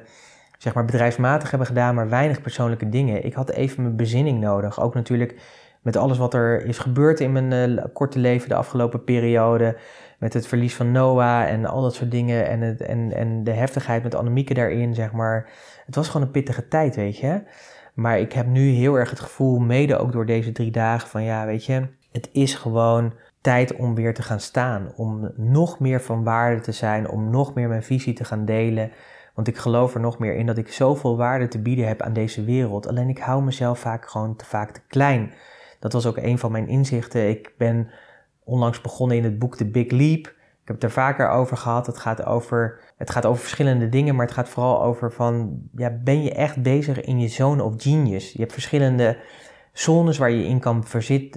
zeg 0.57 0.73
maar 0.73 0.85
bedrijfsmatig 0.85 1.49
hebben 1.49 1.67
gedaan, 1.67 1.95
maar 1.95 2.09
weinig 2.09 2.41
persoonlijke 2.41 2.89
dingen. 2.89 3.25
Ik 3.25 3.33
had 3.33 3.49
even 3.49 3.83
mijn 3.83 3.95
bezinning 3.95 4.39
nodig. 4.39 4.81
Ook 4.81 4.93
natuurlijk 4.93 5.35
met 5.81 5.95
alles 5.95 6.17
wat 6.17 6.33
er 6.33 6.65
is 6.65 6.77
gebeurd 6.77 7.19
in 7.19 7.31
mijn 7.31 7.69
uh, 7.69 7.83
korte 7.93 8.19
leven 8.19 8.49
de 8.49 8.55
afgelopen 8.55 9.03
periode. 9.03 9.77
Met 10.19 10.33
het 10.33 10.47
verlies 10.47 10.75
van 10.75 10.91
Noah 10.91 11.49
en 11.49 11.65
al 11.65 11.81
dat 11.81 11.95
soort 11.95 12.11
dingen. 12.11 12.47
En, 12.47 12.61
het, 12.61 12.81
en, 12.81 13.13
en 13.13 13.43
de 13.43 13.51
heftigheid 13.51 14.03
met 14.03 14.15
Annemieke 14.15 14.53
daarin, 14.53 14.93
zeg 14.93 15.11
maar. 15.11 15.49
Het 15.85 15.95
was 15.95 16.07
gewoon 16.09 16.25
een 16.25 16.31
pittige 16.33 16.67
tijd, 16.67 16.95
weet 16.95 17.17
je. 17.17 17.41
Maar 17.93 18.19
ik 18.19 18.33
heb 18.33 18.45
nu 18.45 18.69
heel 18.69 18.95
erg 18.95 19.09
het 19.09 19.19
gevoel, 19.19 19.59
mede 19.59 19.97
ook 19.97 20.11
door 20.11 20.25
deze 20.25 20.51
drie 20.51 20.71
dagen, 20.71 21.09
van 21.09 21.23
ja, 21.23 21.45
weet 21.45 21.65
je, 21.65 21.87
het 22.11 22.29
is 22.31 22.55
gewoon 22.55 23.13
tijd 23.41 23.75
om 23.75 23.95
weer 23.95 24.13
te 24.13 24.21
gaan 24.21 24.39
staan. 24.39 24.93
Om 24.95 25.31
nog 25.35 25.79
meer 25.79 26.01
van 26.01 26.23
waarde 26.23 26.61
te 26.61 26.71
zijn, 26.71 27.09
om 27.09 27.29
nog 27.29 27.53
meer 27.53 27.67
mijn 27.67 27.83
visie 27.83 28.13
te 28.13 28.23
gaan 28.23 28.45
delen. 28.45 28.91
Want 29.33 29.47
ik 29.47 29.57
geloof 29.57 29.93
er 29.93 29.99
nog 29.99 30.19
meer 30.19 30.35
in 30.35 30.45
dat 30.45 30.57
ik 30.57 30.71
zoveel 30.71 31.17
waarde 31.17 31.47
te 31.47 31.59
bieden 31.59 31.87
heb 31.87 32.01
aan 32.01 32.13
deze 32.13 32.43
wereld. 32.43 32.87
Alleen 32.87 33.09
ik 33.09 33.19
hou 33.19 33.43
mezelf 33.43 33.79
vaak 33.79 34.09
gewoon 34.09 34.35
te 34.35 34.45
vaak 34.45 34.71
te 34.71 34.81
klein. 34.87 35.33
Dat 35.79 35.93
was 35.93 36.05
ook 36.05 36.17
een 36.17 36.37
van 36.37 36.51
mijn 36.51 36.67
inzichten. 36.67 37.29
Ik 37.29 37.53
ben 37.57 37.89
onlangs 38.43 38.81
begonnen 38.81 39.17
in 39.17 39.23
het 39.23 39.39
boek 39.39 39.55
The 39.55 39.65
Big 39.65 39.91
Leap. 39.91 40.33
Heb 40.71 40.81
het 40.81 40.89
er 40.89 41.01
vaker 41.01 41.29
over 41.29 41.57
gehad. 41.57 41.85
Het 41.85 41.97
gaat 41.97 42.25
over, 42.25 42.79
het 42.97 43.09
gaat 43.09 43.25
over 43.25 43.41
verschillende 43.41 43.89
dingen, 43.89 44.15
maar 44.15 44.25
het 44.25 44.35
gaat 44.35 44.49
vooral 44.49 44.83
over 44.83 45.11
van, 45.11 45.61
ja, 45.75 45.89
ben 46.03 46.23
je 46.23 46.31
echt 46.31 46.61
bezig 46.61 47.01
in 47.01 47.19
je 47.19 47.27
zone 47.27 47.63
of 47.63 47.73
genius? 47.77 48.31
Je 48.31 48.39
hebt 48.39 48.53
verschillende 48.53 49.17
zones 49.73 50.17
waar 50.17 50.31
je 50.31 50.45
in 50.45 50.59
kan 50.59 50.85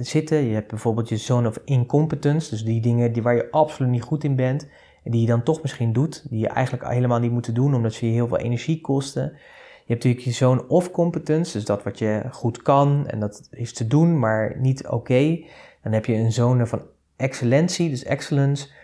zitten. 0.00 0.44
Je 0.44 0.54
hebt 0.54 0.68
bijvoorbeeld 0.68 1.08
je 1.08 1.16
zone 1.16 1.48
of 1.48 1.58
incompetence, 1.64 2.50
dus 2.50 2.64
die 2.64 2.80
dingen 2.80 3.12
die, 3.12 3.22
waar 3.22 3.34
je 3.34 3.50
absoluut 3.50 3.90
niet 3.90 4.02
goed 4.02 4.24
in 4.24 4.36
bent 4.36 4.68
en 5.04 5.10
die 5.10 5.20
je 5.20 5.26
dan 5.26 5.42
toch 5.42 5.62
misschien 5.62 5.92
doet, 5.92 6.26
die 6.30 6.38
je 6.38 6.48
eigenlijk 6.48 6.88
helemaal 6.88 7.20
niet 7.20 7.32
moet 7.32 7.54
doen 7.54 7.74
omdat 7.74 7.92
ze 7.92 8.06
je 8.06 8.12
heel 8.12 8.28
veel 8.28 8.38
energie 8.38 8.80
kosten. 8.80 9.22
Je 9.22 9.92
hebt 9.92 10.04
natuurlijk 10.04 10.24
je 10.24 10.30
zone 10.30 10.68
of 10.68 10.90
competence, 10.90 11.52
dus 11.52 11.64
dat 11.64 11.82
wat 11.82 11.98
je 11.98 12.22
goed 12.30 12.62
kan 12.62 13.06
en 13.06 13.20
dat 13.20 13.48
is 13.50 13.72
te 13.72 13.86
doen, 13.86 14.18
maar 14.18 14.54
niet 14.58 14.88
oké. 14.88 15.44
Dan 15.82 15.92
heb 15.92 16.04
je 16.04 16.14
een 16.14 16.32
zone 16.32 16.66
van 16.66 16.82
excellentie, 17.16 17.90
dus 17.90 18.04
excellence. 18.04 18.82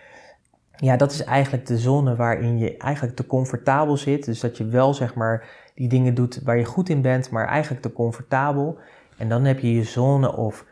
Ja, 0.81 0.97
dat 0.97 1.13
is 1.13 1.25
eigenlijk 1.25 1.67
de 1.67 1.79
zone 1.79 2.17
waarin 2.17 2.59
je 2.59 2.77
eigenlijk 2.77 3.17
te 3.17 3.27
comfortabel 3.27 3.97
zit. 3.97 4.25
Dus 4.25 4.41
dat 4.41 4.57
je 4.57 4.65
wel 4.65 4.95
zeg 4.95 5.15
maar 5.15 5.49
die 5.75 5.89
dingen 5.89 6.15
doet 6.15 6.41
waar 6.43 6.59
je 6.59 6.65
goed 6.65 6.89
in 6.89 7.03
bent, 7.03 7.31
maar 7.31 7.47
eigenlijk 7.47 7.83
te 7.83 7.93
comfortabel. 7.93 8.79
En 9.17 9.29
dan 9.29 9.45
heb 9.45 9.59
je 9.59 9.75
je 9.75 9.85
zone 9.85 10.37
of, 10.37 10.65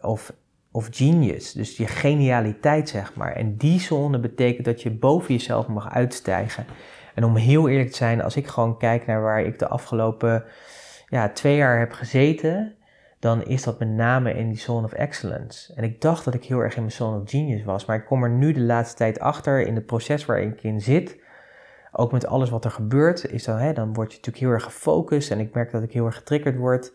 of, 0.00 0.32
of 0.70 0.88
genius, 0.90 1.52
dus 1.52 1.76
je 1.76 1.86
genialiteit 1.86 2.88
zeg 2.88 3.14
maar. 3.14 3.32
En 3.32 3.56
die 3.56 3.80
zone 3.80 4.18
betekent 4.18 4.64
dat 4.64 4.82
je 4.82 4.90
boven 4.90 5.34
jezelf 5.34 5.66
mag 5.66 5.94
uitstijgen. 5.94 6.66
En 7.14 7.24
om 7.24 7.36
heel 7.36 7.68
eerlijk 7.68 7.90
te 7.90 7.96
zijn, 7.96 8.22
als 8.22 8.36
ik 8.36 8.46
gewoon 8.46 8.78
kijk 8.78 9.06
naar 9.06 9.22
waar 9.22 9.42
ik 9.42 9.58
de 9.58 9.68
afgelopen 9.68 10.44
ja, 11.08 11.28
twee 11.28 11.56
jaar 11.56 11.78
heb 11.78 11.92
gezeten, 11.92 12.74
dan 13.18 13.44
is 13.44 13.62
dat 13.62 13.78
met 13.78 13.88
name 13.88 14.34
in 14.34 14.48
die 14.48 14.58
zone 14.58 14.86
of 14.86 14.92
excellence. 14.92 15.74
En 15.74 15.84
ik 15.84 16.00
dacht 16.00 16.24
dat 16.24 16.34
ik 16.34 16.44
heel 16.44 16.58
erg 16.58 16.74
in 16.74 16.80
mijn 16.80 16.92
zone 16.92 17.20
of 17.20 17.30
genius 17.30 17.64
was, 17.64 17.84
maar 17.84 17.96
ik 17.96 18.04
kom 18.04 18.22
er 18.22 18.30
nu 18.30 18.52
de 18.52 18.60
laatste 18.60 18.96
tijd 18.96 19.20
achter 19.20 19.60
in 19.60 19.74
het 19.74 19.86
proces 19.86 20.24
waar 20.24 20.40
ik 20.40 20.62
in 20.62 20.80
zit. 20.80 21.24
Ook 21.92 22.12
met 22.12 22.26
alles 22.26 22.50
wat 22.50 22.64
er 22.64 22.70
gebeurt, 22.70 23.30
is 23.30 23.44
dan, 23.44 23.58
hè, 23.58 23.72
dan 23.72 23.94
word 23.94 24.10
je 24.10 24.16
natuurlijk 24.16 24.44
heel 24.44 24.54
erg 24.54 24.64
gefocust 24.64 25.30
en 25.30 25.40
ik 25.40 25.54
merk 25.54 25.70
dat 25.70 25.82
ik 25.82 25.92
heel 25.92 26.06
erg 26.06 26.14
getriggerd 26.16 26.56
word 26.56 26.92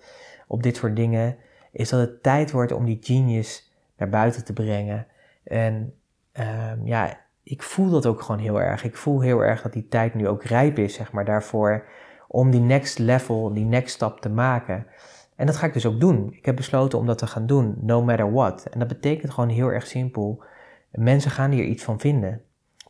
op 0.47 0.63
dit 0.63 0.75
soort 0.75 0.95
dingen, 0.95 1.37
is 1.71 1.89
dat 1.89 1.99
het 1.99 2.23
tijd 2.23 2.51
wordt 2.51 2.71
om 2.71 2.85
die 2.85 2.97
genius 3.01 3.71
naar 3.97 4.09
buiten 4.09 4.45
te 4.45 4.53
brengen. 4.53 5.07
En 5.43 5.93
um, 6.33 6.85
ja, 6.85 7.19
ik 7.43 7.63
voel 7.63 7.89
dat 7.89 8.05
ook 8.05 8.21
gewoon 8.21 8.41
heel 8.41 8.61
erg. 8.61 8.83
Ik 8.83 8.95
voel 8.95 9.21
heel 9.21 9.39
erg 9.43 9.61
dat 9.61 9.73
die 9.73 9.87
tijd 9.87 10.13
nu 10.13 10.27
ook 10.27 10.43
rijp 10.43 10.77
is, 10.77 10.93
zeg 10.93 11.11
maar, 11.11 11.25
daarvoor 11.25 11.85
om 12.27 12.51
die 12.51 12.61
next 12.61 12.99
level, 12.99 13.53
die 13.53 13.65
next 13.65 13.95
stap 13.95 14.21
te 14.21 14.29
maken. 14.29 14.87
En 15.41 15.47
dat 15.47 15.55
ga 15.55 15.65
ik 15.65 15.73
dus 15.73 15.85
ook 15.85 15.99
doen. 15.99 16.33
Ik 16.33 16.45
heb 16.45 16.55
besloten 16.55 16.99
om 16.99 17.05
dat 17.05 17.17
te 17.17 17.27
gaan 17.27 17.45
doen, 17.45 17.75
no 17.79 18.03
matter 18.03 18.31
what. 18.31 18.65
En 18.71 18.79
dat 18.79 18.87
betekent 18.87 19.31
gewoon 19.31 19.49
heel 19.49 19.67
erg 19.67 19.87
simpel. 19.87 20.43
Mensen 20.91 21.31
gaan 21.31 21.51
hier 21.51 21.63
iets 21.63 21.83
van 21.83 21.99
vinden. 21.99 22.41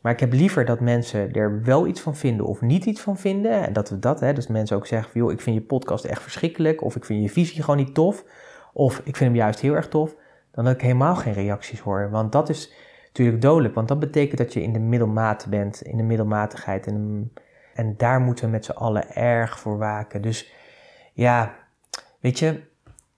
Maar 0.02 0.12
ik 0.12 0.20
heb 0.20 0.32
liever 0.32 0.64
dat 0.64 0.80
mensen 0.80 1.32
er 1.32 1.62
wel 1.62 1.86
iets 1.86 2.00
van 2.00 2.16
vinden 2.16 2.46
of 2.46 2.60
niet 2.60 2.84
iets 2.84 3.00
van 3.00 3.16
vinden. 3.16 3.66
En 3.66 3.72
dat 3.72 3.90
we 3.90 3.98
dat, 3.98 4.20
hè, 4.20 4.32
dus 4.32 4.46
mensen 4.46 4.76
ook 4.76 4.86
zeggen 4.86 5.10
van, 5.12 5.20
joh, 5.20 5.32
ik 5.32 5.40
vind 5.40 5.56
je 5.56 5.62
podcast 5.62 6.04
echt 6.04 6.22
verschrikkelijk. 6.22 6.82
Of 6.82 6.96
ik 6.96 7.04
vind 7.04 7.22
je 7.22 7.28
visie 7.28 7.62
gewoon 7.62 7.76
niet 7.76 7.94
tof. 7.94 8.24
Of 8.72 8.98
ik 8.98 9.16
vind 9.16 9.30
hem 9.30 9.34
juist 9.34 9.60
heel 9.60 9.74
erg 9.74 9.88
tof. 9.88 10.14
Dan 10.50 10.64
dat 10.64 10.74
ik 10.74 10.80
helemaal 10.80 11.16
geen 11.16 11.32
reacties 11.32 11.80
hoor. 11.80 12.10
Want 12.10 12.32
dat 12.32 12.48
is 12.48 12.72
natuurlijk 13.06 13.42
dodelijk. 13.42 13.74
Want 13.74 13.88
dat 13.88 14.00
betekent 14.00 14.38
dat 14.38 14.52
je 14.52 14.62
in 14.62 14.72
de 14.72 14.78
middelmate 14.78 15.48
bent. 15.48 15.82
In 15.82 15.96
de 15.96 16.02
middelmatigheid. 16.02 16.86
En, 16.86 17.32
en 17.74 17.94
daar 17.96 18.20
moeten 18.20 18.44
we 18.44 18.50
met 18.50 18.64
z'n 18.64 18.70
allen 18.70 19.14
erg 19.14 19.58
voor 19.58 19.78
waken. 19.78 20.22
Dus 20.22 20.52
ja, 21.12 21.60
weet 22.22 22.38
je, 22.38 22.62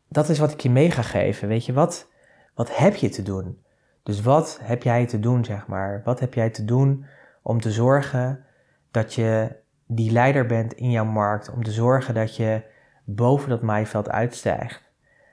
dat 0.09 0.29
is 0.29 0.39
wat 0.39 0.53
ik 0.53 0.61
je 0.61 0.71
mee 0.71 0.91
ga 0.91 1.03
geven. 1.03 1.49
Weet 1.49 1.67
je, 1.67 1.73
wat, 1.73 2.11
wat 2.55 2.77
heb 2.77 2.95
je 2.95 3.09
te 3.09 3.23
doen? 3.23 3.63
Dus 4.03 4.23
wat 4.23 4.59
heb 4.63 4.83
jij 4.83 5.07
te 5.07 5.21
doen, 5.21 5.45
zeg 5.45 5.67
maar? 5.67 6.03
Wat 6.05 6.21
heb 6.21 6.35
jij 6.35 6.51
te 6.51 6.65
doen 6.65 7.05
om 7.43 7.61
te 7.61 7.71
zorgen 7.71 8.45
dat 8.91 9.15
je 9.15 9.57
die 9.87 10.13
leider 10.13 10.47
bent 10.47 10.73
in 10.73 10.91
jouw 10.91 11.05
markt? 11.05 11.51
Om 11.51 11.63
te 11.63 11.71
zorgen 11.71 12.15
dat 12.15 12.37
je 12.37 12.63
boven 13.05 13.49
dat 13.49 13.63
maaiveld 13.63 14.11
uitstijgt? 14.11 14.83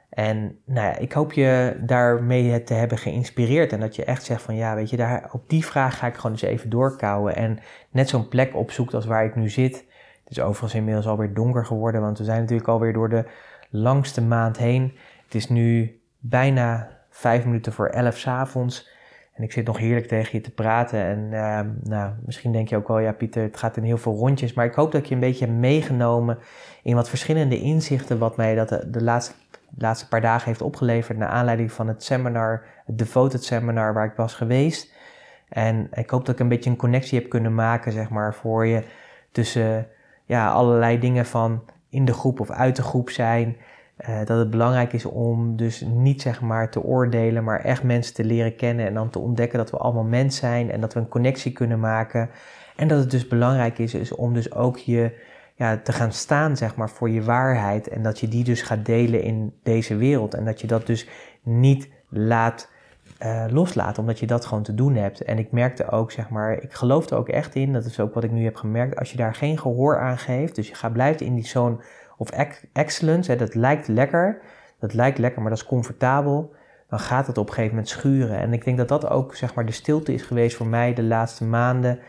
En 0.10 0.60
nou 0.66 0.88
ja, 0.88 0.98
ik 0.98 1.12
hoop 1.12 1.34
je 1.34 1.80
daarmee 1.82 2.64
te 2.64 2.74
hebben 2.74 2.98
geïnspireerd 2.98 3.74
en 3.74 3.80
dat 3.80 3.96
je 3.96 4.06
echt 4.06 4.24
zegt 4.24 4.42
van 4.42 4.56
ja, 4.56 4.76
weet 4.76 4.90
je, 4.90 4.98
daar, 4.98 5.30
op 5.32 5.50
die 5.50 5.66
vraag 5.66 5.98
ga 5.98 6.08
ik 6.08 6.16
gewoon 6.16 6.32
eens 6.32 6.42
even 6.42 6.70
doorkouwen 6.70 7.36
en 7.36 7.60
net 7.90 8.10
zo'n 8.10 8.28
plek 8.28 8.56
opzoekt 8.56 8.94
als 8.94 9.06
waar 9.06 9.26
ik 9.26 9.36
nu 9.36 9.50
zit. 9.50 9.76
Het 10.24 10.38
is 10.38 10.40
overigens 10.40 10.74
inmiddels 10.74 11.08
alweer 11.08 11.34
donker 11.34 11.66
geworden, 11.66 12.02
want 12.02 12.18
we 12.18 12.24
zijn 12.24 12.40
natuurlijk 12.40 12.70
alweer 12.70 12.94
door 12.94 13.10
de 13.10 13.26
langste 13.72 14.22
maand 14.22 14.58
heen. 14.58 14.98
Het 15.26 15.36
is 15.36 15.50
nu 15.50 16.00
bijna 16.20 16.90
vijf 17.10 17.46
minuten 17.46 17.74
voor 17.74 17.88
elf 17.88 18.18
s 18.18 18.28
avonds. 18.28 18.90
En 19.34 19.44
ik 19.44 19.52
zit 19.52 19.66
nog 19.66 19.78
heerlijk 19.78 20.08
tegen 20.08 20.38
je 20.38 20.42
te 20.42 20.52
praten. 20.52 21.00
En 21.00 21.20
uh, 21.20 21.60
nou, 21.84 22.14
misschien 22.26 22.52
denk 22.52 22.70
je 22.70 22.76
ook 22.76 22.88
wel, 22.88 23.00
ja 23.00 23.12
Pieter, 23.12 23.44
het 23.44 23.58
gaat 23.58 23.78
in 23.78 23.84
heel 23.84 23.98
veel 23.98 24.16
rondjes. 24.16 24.54
Maar 24.54 24.66
ik 24.66 24.74
hoop 24.74 24.92
dat 24.92 25.02
ik 25.02 25.08
je 25.08 25.14
een 25.14 25.20
beetje 25.20 25.46
hebt 25.46 25.58
meegenomen 25.58 26.38
in 26.84 26.96
wat 26.96 27.10
verschillende 27.10 27.60
inzichten... 27.60 28.18
wat 28.18 28.38
mij 28.38 28.56
dat 28.56 28.70
de, 28.70 29.04
laatste, 29.04 29.34
laatste 29.78 30.08
paar 30.08 30.22
dagen 30.22 30.48
heeft 30.48 30.62
opgeleverd... 30.62 31.18
naar 31.18 31.30
aanleiding 31.30 31.72
van 31.72 31.88
het 31.88 32.04
seminar, 32.04 32.64
het 32.86 32.98
Devoted 32.98 33.44
Seminar 33.44 33.94
waar 33.94 34.06
ik 34.06 34.16
was 34.16 34.34
geweest. 34.34 34.94
En 35.50 35.88
ik 35.94 36.10
hoop 36.10 36.26
dat 36.26 36.36
ik 36.36 36.42
een 36.42 36.50
beetje 36.50 36.70
een 36.70 36.76
connectie 36.76 37.20
heb 37.20 37.30
kunnen 37.30 37.56
maken, 37.56 37.92
zeg 37.92 38.10
maar, 38.10 38.34
voor 38.34 38.66
je... 38.66 38.84
tussen 39.32 39.88
ja, 40.26 40.52
allerlei 40.52 41.00
dingen 41.00 41.26
van 41.26 41.64
in 41.92 42.06
de 42.06 42.14
groep 42.14 42.40
of 42.40 42.50
uit 42.50 42.76
de 42.76 42.84
groep 42.84 43.10
zijn... 43.10 43.58
Uh, 44.10 44.18
dat 44.26 44.38
het 44.38 44.50
belangrijk 44.50 44.94
is 44.94 45.06
om 45.06 45.56
dus 45.56 45.82
niet 45.82 46.22
zeg 46.22 46.42
maar 46.42 46.70
te 46.70 46.84
oordelen, 46.84 47.44
maar 47.44 47.60
echt 47.60 47.84
mensen 47.84 48.14
te 48.14 48.24
leren 48.24 48.56
kennen 48.56 48.86
en 48.86 48.94
dan 48.94 49.10
te 49.10 49.20
ontdekken 49.20 49.58
dat 49.58 49.72
we 49.72 49.78
allemaal 49.78 50.04
mens 50.04 50.38
zijn 50.38 50.72
en 50.72 50.82
dat 50.82 50.94
we 50.94 51.00
een 51.00 51.08
connectie 51.08 51.52
kunnen 51.52 51.80
maken. 51.80 52.30
En 52.76 52.88
dat 52.88 53.00
het 53.00 53.12
dus 53.12 53.28
belangrijk 53.28 53.78
is, 53.78 53.94
is 53.94 54.16
om 54.16 54.34
dus 54.34 54.54
ook 54.54 54.78
je 54.78 55.20
ja, 55.56 55.78
te 55.78 55.92
gaan 55.92 56.12
staan 56.12 56.58
zeg 56.58 56.76
maar 56.76 56.90
voor 56.90 57.10
je 57.10 57.24
waarheid 57.24 57.88
en 57.88 58.04
dat 58.04 58.20
je 58.20 58.28
die 58.28 58.44
dus 58.44 58.62
gaat 58.62 58.86
delen 58.86 59.24
in 59.24 59.54
deze 59.64 59.96
wereld 59.96 60.34
en 60.34 60.46
dat 60.46 60.62
je 60.62 60.68
dat 60.68 60.86
dus 60.86 61.08
niet 61.44 61.90
laat 62.10 62.71
uh, 63.26 63.46
loslaat, 63.50 63.98
omdat 63.98 64.20
je 64.20 64.28
dat 64.28 64.46
gewoon 64.46 64.64
te 64.64 64.76
doen 64.76 64.96
hebt. 64.96 65.24
En 65.24 65.38
ik 65.38 65.52
merkte 65.52 65.90
ook, 65.90 66.12
zeg 66.12 66.30
maar, 66.30 66.54
ik 66.54 66.74
geloof 66.74 67.10
er 67.10 67.18
ook 67.18 67.30
echt 67.30 67.56
in, 67.56 67.74
dat 67.74 67.86
is 67.86 68.00
ook 68.00 68.14
wat 68.14 68.24
ik 68.24 68.32
nu 68.32 68.44
heb 68.44 68.56
gemerkt, 68.56 69.00
als 69.00 69.12
je 69.12 69.18
daar 69.18 69.36
geen 69.36 69.58
gehoor 69.58 70.00
aan 70.00 70.18
geeft, 70.18 70.56
dus 70.56 70.68
je 70.68 70.76
gaat, 70.76 70.94
blijft 70.94 71.22
in 71.22 71.36
die 71.36 71.48
zone 71.48 71.78
of 72.18 72.30
excellence, 72.74 73.32
hè, 73.32 73.38
dat 73.38 73.56
lijkt 73.56 73.88
lekker, 73.88 74.42
dat 74.80 74.94
lijkt 74.94 75.18
lekker, 75.18 75.42
maar 75.42 75.50
dat 75.50 75.60
is 75.60 75.66
comfortabel, 75.66 76.54
dan 76.88 77.00
gaat 77.00 77.28
het 77.28 77.38
op 77.38 77.48
een 77.48 77.54
gegeven 77.54 77.76
moment 77.76 77.92
schuren. 77.92 78.38
En 78.38 78.54
ik 78.54 78.64
denk 78.64 78.78
dat 78.78 78.88
dat 78.88 79.10
ook 79.10 79.36
zeg 79.36 79.54
maar, 79.54 79.66
de 79.66 79.72
stilte 79.72 80.14
is 80.14 80.22
geweest 80.22 80.56
voor 80.56 80.68
mij 80.68 80.94
de 80.94 81.04
laatste 81.04 81.46
maanden. 81.46 82.00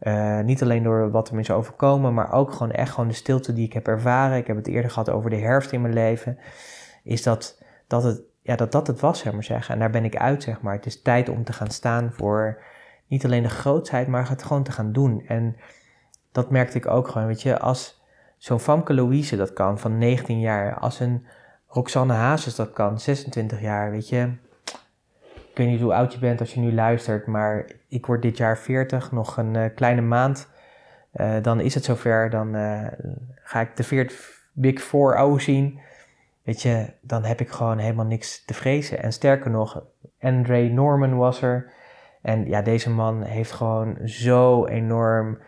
Uh, 0.00 0.40
niet 0.40 0.62
alleen 0.62 0.82
door 0.82 1.10
wat 1.10 1.28
er 1.28 1.38
is 1.38 1.50
overkomen, 1.50 2.14
maar 2.14 2.32
ook 2.32 2.52
gewoon 2.52 2.72
echt 2.72 2.90
gewoon 2.90 3.08
de 3.08 3.14
stilte 3.14 3.52
die 3.52 3.66
ik 3.66 3.72
heb 3.72 3.88
ervaren. 3.88 4.36
Ik 4.36 4.46
heb 4.46 4.56
het 4.56 4.66
eerder 4.66 4.90
gehad 4.90 5.10
over 5.10 5.30
de 5.30 5.36
herfst 5.36 5.72
in 5.72 5.80
mijn 5.80 5.94
leven. 5.94 6.38
Is 7.02 7.22
dat 7.22 7.62
dat 7.86 8.02
het, 8.02 8.22
ja, 8.48 8.56
dat, 8.56 8.72
dat 8.72 8.86
het 8.86 9.00
was, 9.00 9.18
zeg 9.18 9.32
maar 9.32 9.44
zeggen. 9.44 9.74
En 9.74 9.80
daar 9.80 9.90
ben 9.90 10.04
ik 10.04 10.16
uit, 10.16 10.42
zeg 10.42 10.60
maar. 10.60 10.74
Het 10.74 10.86
is 10.86 11.02
tijd 11.02 11.28
om 11.28 11.44
te 11.44 11.52
gaan 11.52 11.70
staan 11.70 12.12
voor 12.12 12.62
niet 13.06 13.24
alleen 13.24 13.42
de 13.42 13.48
grootsheid, 13.48 14.06
maar 14.06 14.28
het 14.28 14.42
gewoon 14.42 14.62
te 14.62 14.72
gaan 14.72 14.92
doen. 14.92 15.24
En 15.26 15.56
dat 16.32 16.50
merkte 16.50 16.78
ik 16.78 16.86
ook 16.86 17.08
gewoon, 17.08 17.26
weet 17.26 17.42
je, 17.42 17.58
als 17.58 18.04
zo'n 18.36 18.60
Famke 18.60 18.94
Louise 18.94 19.36
dat 19.36 19.52
kan 19.52 19.78
van 19.78 19.98
19 19.98 20.40
jaar, 20.40 20.78
als 20.78 21.00
een 21.00 21.26
Roxanne 21.66 22.12
Hazes 22.12 22.54
dat 22.54 22.72
kan, 22.72 23.00
26 23.00 23.60
jaar, 23.60 23.90
weet 23.90 24.08
je. 24.08 24.32
Ik 25.34 25.54
weet 25.54 25.66
niet 25.66 25.80
hoe 25.80 25.94
oud 25.94 26.12
je 26.12 26.18
bent 26.18 26.40
als 26.40 26.54
je 26.54 26.60
nu 26.60 26.72
luistert, 26.72 27.26
maar 27.26 27.70
ik 27.88 28.06
word 28.06 28.22
dit 28.22 28.36
jaar 28.36 28.58
40, 28.58 29.12
nog 29.12 29.36
een 29.36 29.54
uh, 29.54 29.64
kleine 29.74 30.00
maand. 30.00 30.48
Uh, 31.14 31.42
dan 31.42 31.60
is 31.60 31.74
het 31.74 31.84
zover, 31.84 32.30
dan 32.30 32.56
uh, 32.56 32.86
ga 33.34 33.60
ik 33.60 33.76
de 33.76 33.82
40 33.82 34.48
Big 34.52 34.80
Four 34.80 35.16
O 35.16 35.38
zien. 35.38 35.80
Weet 36.48 36.62
je, 36.62 36.92
dan 37.00 37.24
heb 37.24 37.40
ik 37.40 37.48
gewoon 37.48 37.78
helemaal 37.78 38.04
niks 38.04 38.44
te 38.44 38.54
vrezen. 38.54 39.02
En 39.02 39.12
sterker 39.12 39.50
nog, 39.50 39.84
Andre 40.20 40.68
Norman 40.68 41.16
was 41.16 41.42
er. 41.42 41.72
En 42.22 42.46
ja, 42.46 42.62
deze 42.62 42.90
man 42.90 43.22
heeft 43.22 43.52
gewoon 43.52 43.98
zo 44.04 44.66
enorm 44.66 45.38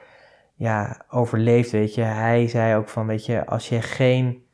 ja, 0.54 1.04
overleefd, 1.10 1.70
weet 1.70 1.94
je. 1.94 2.02
Hij 2.02 2.48
zei 2.48 2.76
ook 2.76 2.88
van, 2.88 3.06
weet 3.06 3.26
je, 3.26 3.46
als 3.46 3.68
je 3.68 3.82
geen, 3.82 4.44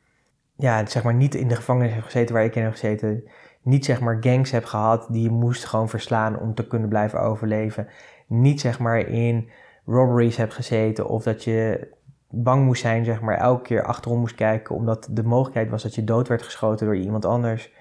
ja, 0.55 0.85
zeg 0.85 1.03
maar 1.03 1.13
niet 1.13 1.35
in 1.35 1.47
de 1.47 1.55
gevangenis 1.55 1.93
hebt 1.93 2.05
gezeten 2.05 2.35
waar 2.35 2.43
ik 2.43 2.55
in 2.55 2.63
heb 2.63 2.71
gezeten, 2.71 3.23
niet 3.61 3.85
zeg 3.85 4.01
maar 4.01 4.17
gangs 4.19 4.51
hebt 4.51 4.69
gehad 4.69 5.07
die 5.11 5.23
je 5.23 5.31
moest 5.31 5.65
gewoon 5.65 5.89
verslaan 5.89 6.39
om 6.39 6.53
te 6.53 6.67
kunnen 6.67 6.89
blijven 6.89 7.21
overleven, 7.21 7.87
niet 8.27 8.61
zeg 8.61 8.79
maar 8.79 8.99
in 8.99 9.49
robberies 9.85 10.37
hebt 10.37 10.53
gezeten 10.53 11.07
of 11.07 11.23
dat 11.23 11.43
je 11.43 11.87
bang 12.29 12.65
moest 12.65 12.81
zijn, 12.81 13.05
zeg 13.05 13.21
maar, 13.21 13.37
elke 13.37 13.61
keer 13.61 13.83
achterom 13.83 14.19
moest 14.19 14.35
kijken 14.35 14.75
omdat 14.75 15.07
de 15.11 15.23
mogelijkheid 15.23 15.69
was 15.69 15.83
dat 15.83 15.95
je 15.95 16.03
dood 16.03 16.27
werd 16.27 16.41
geschoten 16.41 16.85
door 16.85 16.95
iemand 16.95 17.25
anders. 17.25 17.71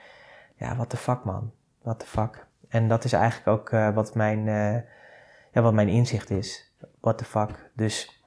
Ja, 0.56 0.76
what 0.76 0.90
the 0.90 0.96
fuck 0.96 1.24
man, 1.24 1.52
what 1.82 1.98
the 1.98 2.06
fuck. 2.06 2.46
En 2.68 2.88
dat 2.88 3.04
is 3.04 3.12
eigenlijk 3.12 3.48
ook 3.48 3.70
uh, 3.70 3.94
wat, 3.94 4.14
mijn, 4.14 4.46
uh, 4.46 4.74
ja, 5.52 5.62
wat 5.62 5.72
mijn 5.72 5.88
inzicht 5.88 6.30
is. 6.30 6.74
What 7.00 7.18
the 7.18 7.24
fuck. 7.24 7.70
Dus 7.74 8.24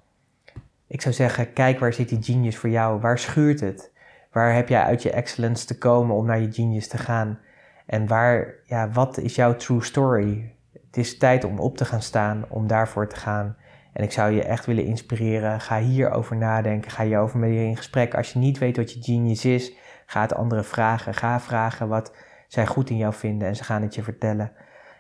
ik 0.87 1.01
zou 1.01 1.15
zeggen, 1.15 1.53
kijk 1.53 1.79
waar 1.79 1.93
zit 1.93 2.09
die 2.09 2.23
genius 2.23 2.57
voor 2.57 2.69
jou? 2.69 2.99
Waar 2.99 3.19
schuurt 3.19 3.59
het? 3.59 3.91
Waar 4.31 4.53
heb 4.53 4.67
jij 4.67 4.81
uit 4.81 5.03
je 5.03 5.11
excellence 5.11 5.65
te 5.65 5.77
komen 5.77 6.15
om 6.15 6.25
naar 6.25 6.39
je 6.39 6.51
genius 6.51 6.87
te 6.87 6.97
gaan? 6.97 7.39
En 7.85 8.07
waar, 8.07 8.53
ja, 8.65 8.89
wat 8.89 9.17
is 9.17 9.35
jouw 9.35 9.55
true 9.55 9.83
story? 9.83 10.55
Het 10.73 10.97
is 10.97 11.17
tijd 11.17 11.43
om 11.43 11.59
op 11.59 11.77
te 11.77 11.85
gaan 11.85 12.01
staan, 12.01 12.45
om 12.47 12.67
daarvoor 12.67 13.07
te 13.07 13.15
gaan. 13.15 13.57
En 13.99 14.05
ik 14.05 14.11
zou 14.11 14.31
je 14.31 14.43
echt 14.43 14.65
willen 14.65 14.85
inspireren. 14.85 15.61
Ga 15.61 15.79
hierover 15.79 16.37
nadenken. 16.37 16.91
Ga 16.91 17.03
hierover 17.03 17.39
met 17.39 17.49
je 17.49 17.63
in 17.63 17.77
gesprek. 17.77 18.15
Als 18.15 18.33
je 18.33 18.39
niet 18.39 18.57
weet 18.57 18.77
wat 18.77 18.93
je 18.93 19.01
genius 19.01 19.45
is, 19.45 19.73
Ga 20.05 20.21
het 20.21 20.33
anderen 20.33 20.65
vragen. 20.65 21.13
Ga 21.13 21.39
vragen 21.39 21.87
wat 21.87 22.13
zij 22.47 22.67
goed 22.67 22.89
in 22.89 22.97
jou 22.97 23.13
vinden 23.13 23.47
en 23.47 23.55
ze 23.55 23.63
gaan 23.63 23.81
het 23.81 23.95
je 23.95 24.03
vertellen. 24.03 24.51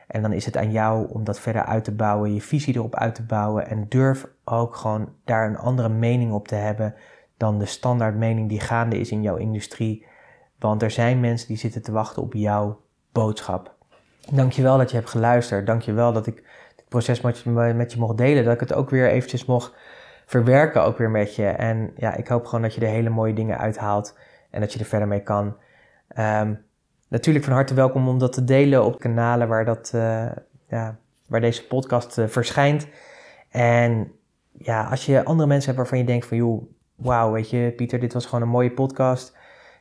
En 0.07 0.21
dan 0.21 0.33
is 0.33 0.45
het 0.45 0.57
aan 0.57 0.71
jou 0.71 1.09
om 1.13 1.23
dat 1.23 1.39
verder 1.39 1.65
uit 1.65 1.83
te 1.83 1.95
bouwen, 1.95 2.33
je 2.33 2.41
visie 2.41 2.75
erop 2.75 2.95
uit 2.95 3.15
te 3.15 3.23
bouwen. 3.23 3.67
En 3.67 3.85
durf 3.89 4.27
ook 4.43 4.75
gewoon 4.75 5.09
daar 5.25 5.47
een 5.47 5.57
andere 5.57 5.89
mening 5.89 6.31
op 6.31 6.47
te 6.47 6.55
hebben 6.55 6.95
dan 7.37 7.59
de 7.59 7.65
standaard 7.65 8.15
mening 8.15 8.49
die 8.49 8.59
gaande 8.59 8.99
is 8.99 9.11
in 9.11 9.21
jouw 9.21 9.35
industrie. 9.35 10.05
Want 10.57 10.83
er 10.83 10.91
zijn 10.91 11.19
mensen 11.19 11.47
die 11.47 11.57
zitten 11.57 11.81
te 11.81 11.91
wachten 11.91 12.21
op 12.21 12.33
jouw 12.33 12.81
boodschap. 13.11 13.75
Dankjewel 14.31 14.77
dat 14.77 14.89
je 14.89 14.97
hebt 14.97 15.09
geluisterd. 15.09 15.65
Dankjewel 15.65 16.13
dat 16.13 16.27
ik 16.27 16.43
proces 16.89 17.21
met 17.21 17.39
je, 17.39 17.49
met 17.49 17.93
je 17.93 17.99
mocht 17.99 18.17
delen. 18.17 18.43
Dat 18.43 18.53
ik 18.53 18.59
het 18.59 18.73
ook 18.73 18.89
weer 18.89 19.09
eventjes 19.09 19.45
mocht 19.45 19.73
verwerken 20.25 20.83
ook 20.83 20.97
weer 20.97 21.09
met 21.09 21.35
je. 21.35 21.45
En 21.45 21.91
ja, 21.95 22.15
ik 22.15 22.27
hoop 22.27 22.45
gewoon 22.45 22.61
dat 22.61 22.73
je 22.73 22.81
er 22.81 22.87
hele 22.87 23.09
mooie 23.09 23.33
dingen 23.33 23.57
uithaalt 23.57 24.17
en 24.49 24.59
dat 24.59 24.73
je 24.73 24.79
er 24.79 24.85
verder 24.85 25.07
mee 25.07 25.23
kan. 25.23 25.55
Um, 26.17 26.65
natuurlijk 27.07 27.45
van 27.45 27.53
harte 27.53 27.73
welkom 27.73 28.07
om 28.07 28.19
dat 28.19 28.33
te 28.33 28.43
delen 28.43 28.85
op 28.85 28.99
kanalen 28.99 29.47
waar, 29.47 29.65
dat, 29.65 29.91
uh, 29.95 30.31
ja, 30.67 30.97
waar 31.27 31.41
deze 31.41 31.67
podcast 31.67 32.17
uh, 32.17 32.27
verschijnt. 32.27 32.87
En 33.49 34.11
ja, 34.51 34.83
als 34.83 35.05
je 35.05 35.25
andere 35.25 35.47
mensen 35.47 35.65
hebt 35.65 35.77
waarvan 35.77 35.97
je 35.97 36.03
denkt 36.03 36.25
van 36.25 36.37
joh, 36.37 36.63
wauw, 36.95 37.31
weet 37.31 37.49
je, 37.49 37.73
Pieter, 37.75 37.99
dit 37.99 38.13
was 38.13 38.25
gewoon 38.25 38.41
een 38.41 38.51
mooie 38.51 38.71
podcast. 38.71 39.37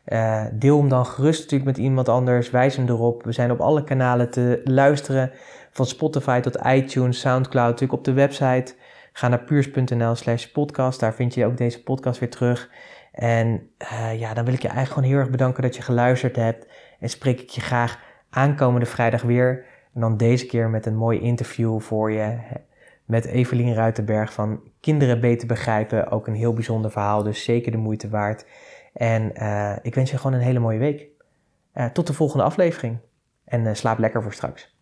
Uh, 0.07 0.45
deel 0.53 0.79
hem 0.79 0.89
dan 0.89 1.07
gerust 1.07 1.41
natuurlijk 1.41 1.71
met 1.71 1.79
iemand 1.79 2.09
anders. 2.09 2.51
Wijs 2.51 2.77
hem 2.77 2.89
erop. 2.89 3.23
We 3.25 3.33
zijn 3.33 3.51
op 3.51 3.61
alle 3.61 3.85
kanalen 3.85 4.31
te 4.31 4.61
luisteren. 4.65 5.31
Van 5.79 5.87
Spotify 5.87 6.41
tot 6.41 6.59
iTunes, 6.67 7.21
Soundcloud, 7.21 7.71
natuurlijk 7.71 7.99
op 7.99 8.05
de 8.05 8.13
website. 8.13 8.75
Ga 9.13 9.29
naar 9.29 9.45
puurs.nl 9.45 10.15
slash 10.15 10.47
podcast. 10.47 11.01
Daar 11.01 11.15
vind 11.15 11.35
je 11.35 11.47
ook 11.47 11.57
deze 11.57 11.83
podcast 11.83 12.21
weer 12.21 12.31
terug. 12.31 12.71
En 13.13 13.71
uh, 13.83 14.19
ja, 14.19 14.35
dan 14.35 14.45
wil 14.45 14.55
ik 14.55 14.63
je 14.63 14.69
eigenlijk 14.69 14.95
gewoon 14.95 15.09
heel 15.09 15.19
erg 15.19 15.31
bedanken 15.31 15.63
dat 15.63 15.77
je 15.77 15.83
geluisterd 15.83 16.37
hebt. 16.37 16.67
En 17.01 17.09
spreek 17.09 17.41
ik 17.41 17.49
je 17.49 17.61
graag 17.61 18.01
aankomende 18.31 18.87
vrijdag 18.87 19.23
weer. 19.23 19.65
En 19.95 20.01
dan 20.01 20.17
deze 20.17 20.47
keer 20.47 20.69
met 20.71 20.87
een 20.87 20.97
mooi 20.97 21.21
interview 21.21 21.81
voor 21.81 22.13
je. 22.13 22.39
Met 23.05 23.25
Evelien 23.25 23.75
Ruitenberg 23.75 24.33
van 24.33 24.61
Kinderen 24.81 25.21
Beter 25.21 25.47
Begrijpen. 25.47 26.11
Ook 26.11 26.27
een 26.27 26.35
heel 26.35 26.53
bijzonder 26.53 26.91
verhaal, 26.91 27.23
dus 27.23 27.45
zeker 27.45 27.73
de 27.73 27.79
moeite 27.79 28.09
waard. 28.09 28.47
En 28.93 29.33
uh, 29.43 29.77
ik 29.83 29.95
wens 29.95 30.11
je 30.11 30.17
gewoon 30.17 30.33
een 30.33 30.45
hele 30.45 30.59
mooie 30.59 30.79
week. 30.79 31.07
Uh, 31.75 31.87
tot 31.87 32.07
de 32.07 32.13
volgende 32.13 32.45
aflevering. 32.45 32.99
En 33.45 33.77
slaap 33.77 33.99
lekker 33.99 34.23
voor 34.23 34.33
straks. 34.33 34.77